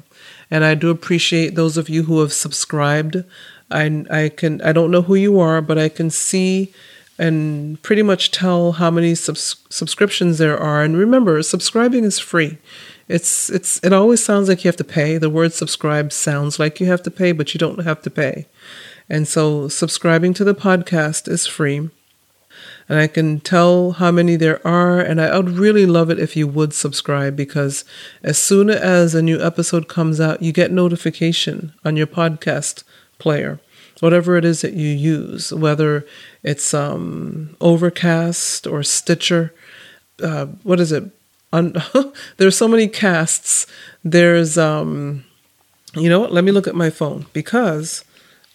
and 0.50 0.64
I 0.64 0.74
do 0.74 0.90
appreciate 0.90 1.54
those 1.54 1.76
of 1.76 1.88
you 1.88 2.04
who 2.04 2.20
have 2.20 2.32
subscribed. 2.32 3.24
I 3.70 4.04
I 4.10 4.28
can 4.28 4.60
I 4.62 4.72
don't 4.72 4.90
know 4.90 5.02
who 5.02 5.14
you 5.14 5.40
are, 5.40 5.60
but 5.60 5.78
I 5.78 5.88
can 5.88 6.10
see 6.10 6.72
and 7.20 7.80
pretty 7.82 8.02
much 8.02 8.30
tell 8.30 8.72
how 8.72 8.90
many 8.90 9.14
subs- 9.14 9.62
subscriptions 9.68 10.38
there 10.38 10.58
are. 10.58 10.82
And 10.82 10.96
remember, 10.96 11.42
subscribing 11.42 12.04
is 12.04 12.18
free. 12.18 12.56
It's 13.10 13.50
it's 13.50 13.80
it 13.82 13.92
always 13.92 14.24
sounds 14.24 14.48
like 14.48 14.64
you 14.64 14.68
have 14.68 14.76
to 14.76 14.84
pay. 14.84 15.18
The 15.18 15.28
word 15.28 15.52
subscribe 15.52 16.12
sounds 16.12 16.58
like 16.60 16.78
you 16.78 16.86
have 16.86 17.02
to 17.02 17.10
pay, 17.10 17.32
but 17.32 17.52
you 17.52 17.58
don't 17.58 17.84
have 17.84 18.00
to 18.02 18.10
pay. 18.10 18.46
And 19.08 19.26
so 19.26 19.68
subscribing 19.68 20.32
to 20.34 20.44
the 20.44 20.54
podcast 20.54 21.26
is 21.26 21.46
free. 21.46 21.90
And 22.88 22.98
I 22.98 23.08
can 23.08 23.40
tell 23.40 23.92
how 23.92 24.10
many 24.10 24.36
there 24.36 24.64
are, 24.66 25.00
and 25.00 25.20
I 25.20 25.36
would 25.36 25.50
really 25.50 25.86
love 25.86 26.10
it 26.10 26.18
if 26.18 26.36
you 26.36 26.46
would 26.46 26.72
subscribe 26.72 27.34
because 27.36 27.84
as 28.22 28.38
soon 28.38 28.70
as 28.70 29.14
a 29.14 29.22
new 29.22 29.40
episode 29.40 29.88
comes 29.88 30.20
out, 30.20 30.42
you 30.42 30.52
get 30.52 30.70
notification 30.72 31.72
on 31.84 31.96
your 31.96 32.06
podcast 32.06 32.84
player 33.18 33.60
whatever 34.00 34.36
it 34.36 34.44
is 34.44 34.62
that 34.62 34.72
you 34.72 34.88
use, 34.88 35.52
whether 35.52 36.06
it's 36.42 36.72
um, 36.72 37.56
Overcast 37.60 38.66
or 38.66 38.82
Stitcher. 38.82 39.54
Uh, 40.22 40.46
what 40.62 40.80
is 40.80 40.90
it? 40.90 41.04
Un- 41.52 41.74
There's 42.36 42.56
so 42.56 42.68
many 42.68 42.88
casts. 42.88 43.66
There's, 44.04 44.56
um, 44.56 45.24
you 45.94 46.08
know 46.08 46.20
what? 46.20 46.32
Let 46.32 46.44
me 46.44 46.52
look 46.52 46.66
at 46.66 46.74
my 46.74 46.90
phone 46.90 47.26
because 47.32 48.04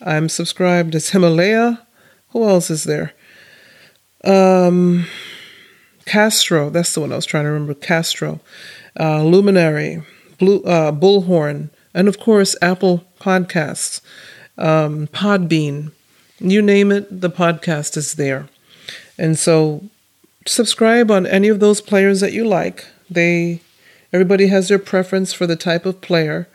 I'm 0.01 0.29
subscribed 0.29 0.95
as 0.95 1.09
Himalaya. 1.09 1.85
Who 2.29 2.47
else 2.47 2.69
is 2.69 2.83
there? 2.83 3.13
Um, 4.23 5.07
Castro. 6.05 6.69
That's 6.69 6.93
the 6.93 7.01
one 7.01 7.11
I 7.11 7.15
was 7.15 7.25
trying 7.25 7.45
to 7.45 7.51
remember. 7.51 7.73
Castro, 7.73 8.39
uh, 8.99 9.23
Luminary, 9.23 10.03
Blue, 10.37 10.61
uh, 10.63 10.91
Bullhorn, 10.91 11.69
and 11.93 12.07
of 12.07 12.19
course 12.19 12.55
Apple 12.61 13.05
Podcasts 13.19 14.01
um, 14.57 15.07
Podbean, 15.07 15.91
you 16.39 16.61
name 16.61 16.91
it, 16.91 17.21
the 17.21 17.29
podcast 17.29 17.97
is 17.97 18.13
there. 18.13 18.47
And 19.17 19.37
so 19.37 19.83
subscribe 20.45 21.11
on 21.11 21.25
any 21.25 21.47
of 21.47 21.59
those 21.59 21.81
players 21.81 22.19
that 22.21 22.33
you 22.33 22.45
like. 22.45 22.85
They 23.09 23.61
everybody 24.13 24.47
has 24.47 24.69
their 24.69 24.79
preference 24.79 25.33
for 25.33 25.47
the 25.47 25.55
type 25.57 25.85
of 25.85 26.01
player 26.01 26.47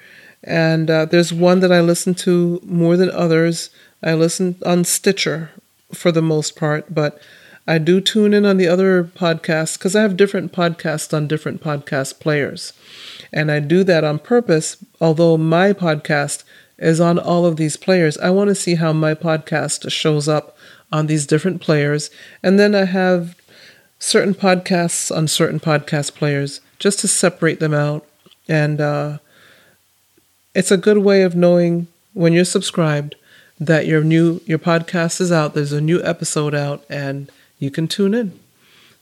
And 0.44 0.90
uh, 0.90 1.06
there's 1.06 1.32
one 1.32 1.60
that 1.60 1.72
I 1.72 1.80
listen 1.82 2.14
to 2.16 2.60
more 2.64 2.96
than 2.96 3.10
others. 3.10 3.70
I 4.02 4.14
listen 4.14 4.56
on 4.66 4.84
Stitcher 4.84 5.50
for 5.94 6.12
the 6.12 6.22
most 6.22 6.56
part, 6.56 6.94
but 6.94 7.20
I 7.66 7.78
do 7.78 8.00
tune 8.00 8.34
in 8.34 8.46
on 8.46 8.56
the 8.56 8.68
other 8.68 9.04
podcasts 9.04 9.78
because 9.78 9.94
I 9.96 10.02
have 10.02 10.16
different 10.16 10.52
podcasts 10.52 11.14
on 11.14 11.28
different 11.28 11.62
podcast 11.62 12.20
players. 12.20 12.72
And 13.32 13.50
I 13.50 13.60
do 13.60 13.84
that 13.84 14.04
on 14.04 14.18
purpose, 14.18 14.76
although 15.00 15.36
my 15.36 15.72
podcast 15.72 16.44
is 16.78 17.00
on 17.00 17.18
all 17.18 17.46
of 17.46 17.56
these 17.56 17.76
players. 17.76 18.18
I 18.18 18.30
want 18.30 18.48
to 18.48 18.54
see 18.54 18.76
how 18.76 18.92
my 18.92 19.14
podcast 19.14 19.90
shows 19.92 20.28
up 20.28 20.56
on 20.92 21.06
these 21.06 21.26
different 21.26 21.60
players. 21.60 22.10
And 22.42 22.58
then 22.58 22.74
I 22.74 22.84
have 22.86 23.36
certain 24.00 24.34
podcasts 24.34 25.14
on 25.14 25.28
certain 25.28 25.60
podcast 25.60 26.14
players 26.14 26.60
just 26.80 26.98
to 26.98 27.06
separate 27.08 27.60
them 27.60 27.74
out. 27.74 28.04
And 28.48 28.80
uh, 28.80 29.18
it's 30.54 30.72
a 30.72 30.76
good 30.76 30.98
way 30.98 31.22
of 31.22 31.36
knowing 31.36 31.86
when 32.12 32.32
you're 32.32 32.44
subscribed 32.44 33.14
that 33.60 33.86
your 33.86 34.02
new 34.02 34.40
your 34.46 34.58
podcast 34.58 35.20
is 35.20 35.30
out. 35.30 35.54
There's 35.54 35.72
a 35.72 35.80
new 35.80 36.02
episode 36.02 36.54
out, 36.54 36.82
and 36.88 37.30
you 37.58 37.70
can 37.70 37.86
tune 37.86 38.14
in. 38.14 38.40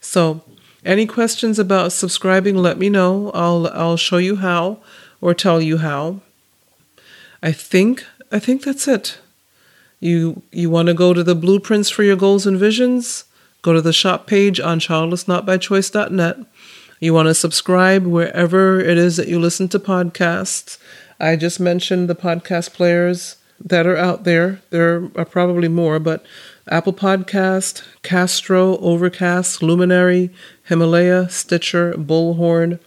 So, 0.01 0.43
any 0.85 1.07
questions 1.07 1.59
about 1.59 1.93
subscribing? 1.93 2.57
Let 2.57 2.77
me 2.77 2.91
know. 2.91 3.31
I'll 3.31 3.69
I'll 3.69 3.97
show 3.97 4.19
you 4.19 4.37
how 4.37 4.79
or 5.21 5.33
tell 5.33 5.63
you 5.63 5.79
how. 5.79 6.21
I 7.41 7.53
think 7.53 8.05
I 8.33 8.41
think 8.41 8.65
that's 8.65 8.89
it. 8.89 9.19
You 10.01 10.43
you 10.51 10.69
want 10.69 10.89
to 10.89 10.95
go 10.95 11.15
to 11.15 11.23
the 11.23 11.37
blueprints 11.37 11.89
for 11.89 12.03
your 12.03 12.17
goals 12.17 12.47
and 12.47 12.59
visions? 12.59 13.25
Go 13.63 13.73
to 13.73 13.81
the 13.81 13.93
shop 13.93 14.27
page 14.27 14.61
on 14.61 14.81
childlessnotbychoice.net. 14.81 16.37
You 17.01 17.15
want 17.15 17.29
to 17.29 17.35
subscribe 17.35 18.07
wherever 18.07 18.81
it 18.81 18.99
is 18.99 19.17
that 19.17 19.29
you 19.29 19.39
listen 19.39 19.69
to 19.69 19.79
podcasts. 19.79 20.79
I 21.21 21.37
just 21.37 21.59
mentioned 21.59 22.09
the 22.09 22.15
podcast 22.15 22.73
players 22.73 23.37
that 23.65 23.87
are 23.87 23.97
out 23.97 24.25
there. 24.25 24.61
There 24.71 25.09
are 25.17 25.25
probably 25.25 25.69
more, 25.69 25.99
but 25.99 26.25
Apple 26.69 26.93
Podcast, 26.93 27.83
Castro, 28.03 28.79
Overcast, 28.79 29.63
Luminary, 29.63 30.31
Himalaya, 30.65 31.29
Stitcher, 31.29 31.95
Bullhorn. 31.95 32.79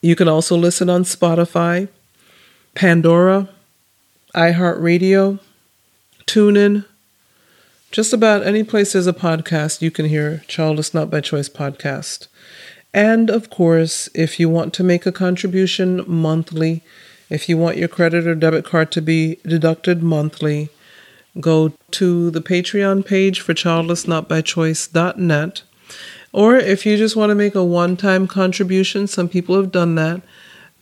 You 0.00 0.16
can 0.16 0.28
also 0.28 0.56
listen 0.56 0.88
on 0.88 1.04
Spotify, 1.04 1.88
Pandora, 2.74 3.48
iHeartRadio, 4.34 5.38
TuneIn. 6.26 6.84
Just 7.92 8.12
about 8.14 8.44
any 8.46 8.64
place 8.64 8.94
there's 8.94 9.06
a 9.06 9.12
podcast, 9.12 9.82
you 9.82 9.90
can 9.90 10.06
hear 10.06 10.42
Childless 10.48 10.94
Not 10.94 11.10
by 11.10 11.20
Choice 11.20 11.50
podcast. 11.50 12.28
And 12.94 13.28
of 13.28 13.50
course, 13.50 14.08
if 14.14 14.40
you 14.40 14.48
want 14.48 14.72
to 14.74 14.82
make 14.82 15.04
a 15.04 15.12
contribution 15.12 16.02
monthly, 16.06 16.82
if 17.28 17.50
you 17.50 17.58
want 17.58 17.76
your 17.76 17.88
credit 17.88 18.26
or 18.26 18.34
debit 18.34 18.64
card 18.64 18.90
to 18.92 19.02
be 19.02 19.38
deducted 19.46 20.02
monthly, 20.02 20.70
go 21.38 21.74
to 21.90 22.30
the 22.30 22.40
Patreon 22.40 23.04
page 23.04 23.40
for 23.40 23.52
childlessnotbychoice.net. 23.52 25.62
Or 26.32 26.56
if 26.56 26.86
you 26.86 26.96
just 26.96 27.14
want 27.14 27.28
to 27.28 27.34
make 27.34 27.54
a 27.54 27.62
one 27.62 27.98
time 27.98 28.26
contribution, 28.26 29.06
some 29.06 29.28
people 29.28 29.54
have 29.56 29.70
done 29.70 29.96
that. 29.96 30.22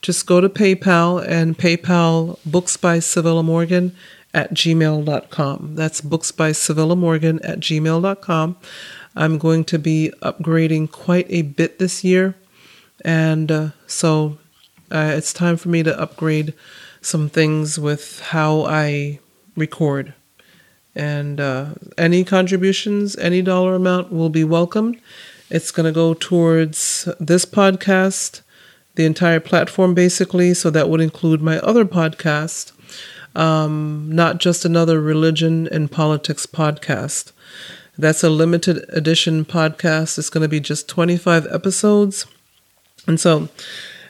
Just 0.01 0.29
go 0.29 0.41
to 0.41 0.49
PayPal 0.49 1.27
and 1.27 1.59
PayPal 1.59 2.39
Books 2.47 2.77
by 2.77 2.99
Civilla 2.99 3.45
Morgan 3.45 3.97
at 4.33 4.55
gmail.com. 4.55 5.75
That's 5.75 6.01
Books 6.01 6.33
by 6.33 6.51
Civilla 6.53 6.97
Morgan 6.97 7.41
at 7.43 7.61
gmail.com. 7.61 8.57
I'm 9.17 9.39
going 9.39 9.65
to 9.65 9.79
be 9.79 10.13
upgrading 10.23 10.93
quite 10.93 11.27
a 11.29 11.43
bit 11.43 11.79
this 11.79 12.05
year. 12.05 12.37
And 13.05 13.51
uh, 13.51 13.69
so 13.87 14.39
uh, 14.91 15.13
it's 15.17 15.33
time 15.33 15.57
for 15.57 15.69
me 15.69 15.83
to 15.83 16.01
upgrade 16.01 16.55
some 17.01 17.29
things 17.29 17.79
with 17.79 18.21
how 18.21 18.63
I 18.63 19.21
record. 19.57 20.15
And 20.95 21.41
uh, 21.41 21.75
any 21.97 22.25
contributions, 22.25 23.17
any 23.17 23.43
dollar 23.43 23.75
amount 23.75 24.13
will 24.13 24.29
be 24.29 24.45
welcomed. 24.45 25.01
It's 25.49 25.71
going 25.71 25.87
to 25.87 25.93
go 25.93 26.15
towards 26.15 27.09
this 27.19 27.45
podcast, 27.45 28.43
the 28.95 29.05
entire 29.05 29.41
platform 29.41 29.95
basically. 29.95 30.55
So 30.55 30.71
that 30.71 30.89
would 30.89 31.01
include 31.01 31.43
my 31.43 31.59
other 31.59 31.85
podcast, 31.85 32.73
um, 33.35 34.11
not 34.11 34.39
just 34.39 34.65
another 34.65 35.01
religion 35.01 35.69
and 35.69 35.91
politics 35.91 36.47
podcast. 36.47 37.33
That's 37.99 38.25
a 38.25 38.31
limited 38.31 38.85
edition 38.89 39.45
podcast. 39.45 40.19
It's 40.19 40.31
going 40.31 40.43
to 40.43 40.49
be 40.49 40.61
just 40.61 40.89
25 40.89 41.47
episodes. 41.51 42.27
And 43.07 43.21
so 43.21 43.49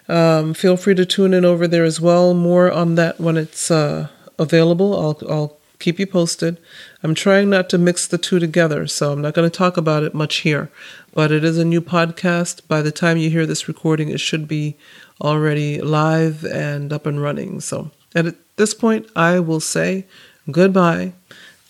um, 0.09 0.55
feel 0.55 0.77
free 0.77 0.95
to 0.95 1.07
tune 1.07 1.35
in 1.35 1.45
over 1.45 1.67
there 1.67 1.85
as 1.85 2.01
well. 2.01 2.35
More 2.35 2.71
on 2.71 2.95
that 2.97 3.21
when 3.21 3.37
it's 3.37 3.71
uh, 3.71 4.09
available. 4.39 4.95
I'll, 4.95 5.31
I'll 5.31 5.57
keep 5.79 5.99
you 5.99 6.07
posted. 6.07 6.59
I'm 7.03 7.15
trying 7.15 7.51
not 7.51 7.69
to 7.71 7.79
mix 7.79 8.07
the 8.07 8.19
two 8.19 8.39
together, 8.39 8.87
so 8.87 9.13
I'm 9.13 9.23
not 9.23 9.35
going 9.35 9.51
to 9.51 9.57
talk 9.57 9.77
about 9.77 10.03
it 10.03 10.15
much 10.15 10.39
here. 10.39 10.71
But 11.13 11.33
it 11.33 11.43
is 11.43 11.59
a 11.59 11.65
new 11.65 11.81
podcast. 11.81 12.67
By 12.69 12.83
the 12.83 12.93
time 12.93 13.17
you 13.17 13.31
hear 13.31 13.47
this 13.47 13.67
recording, 13.67 14.11
it 14.11 14.21
should 14.21 14.47
be 14.47 14.77
already 15.21 15.81
live 15.81 16.45
and 16.45 16.93
up 16.93 17.07
and 17.07 17.21
running. 17.21 17.61
So 17.61 17.91
at 18.15 18.35
this 18.61 18.75
point, 18.75 19.09
I 19.17 19.41
will 19.41 19.59
say 19.59 20.07
goodbye. 20.51 21.15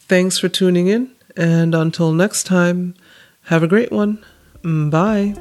Thanks 0.08 0.38
for 0.38 0.48
tuning 0.48 0.88
in, 0.88 1.12
and 1.36 1.72
until 1.72 2.12
next 2.12 2.44
time, 2.44 2.94
have 3.44 3.62
a 3.62 3.68
great 3.68 3.92
one. 3.92 4.24
Bye. 4.62 5.36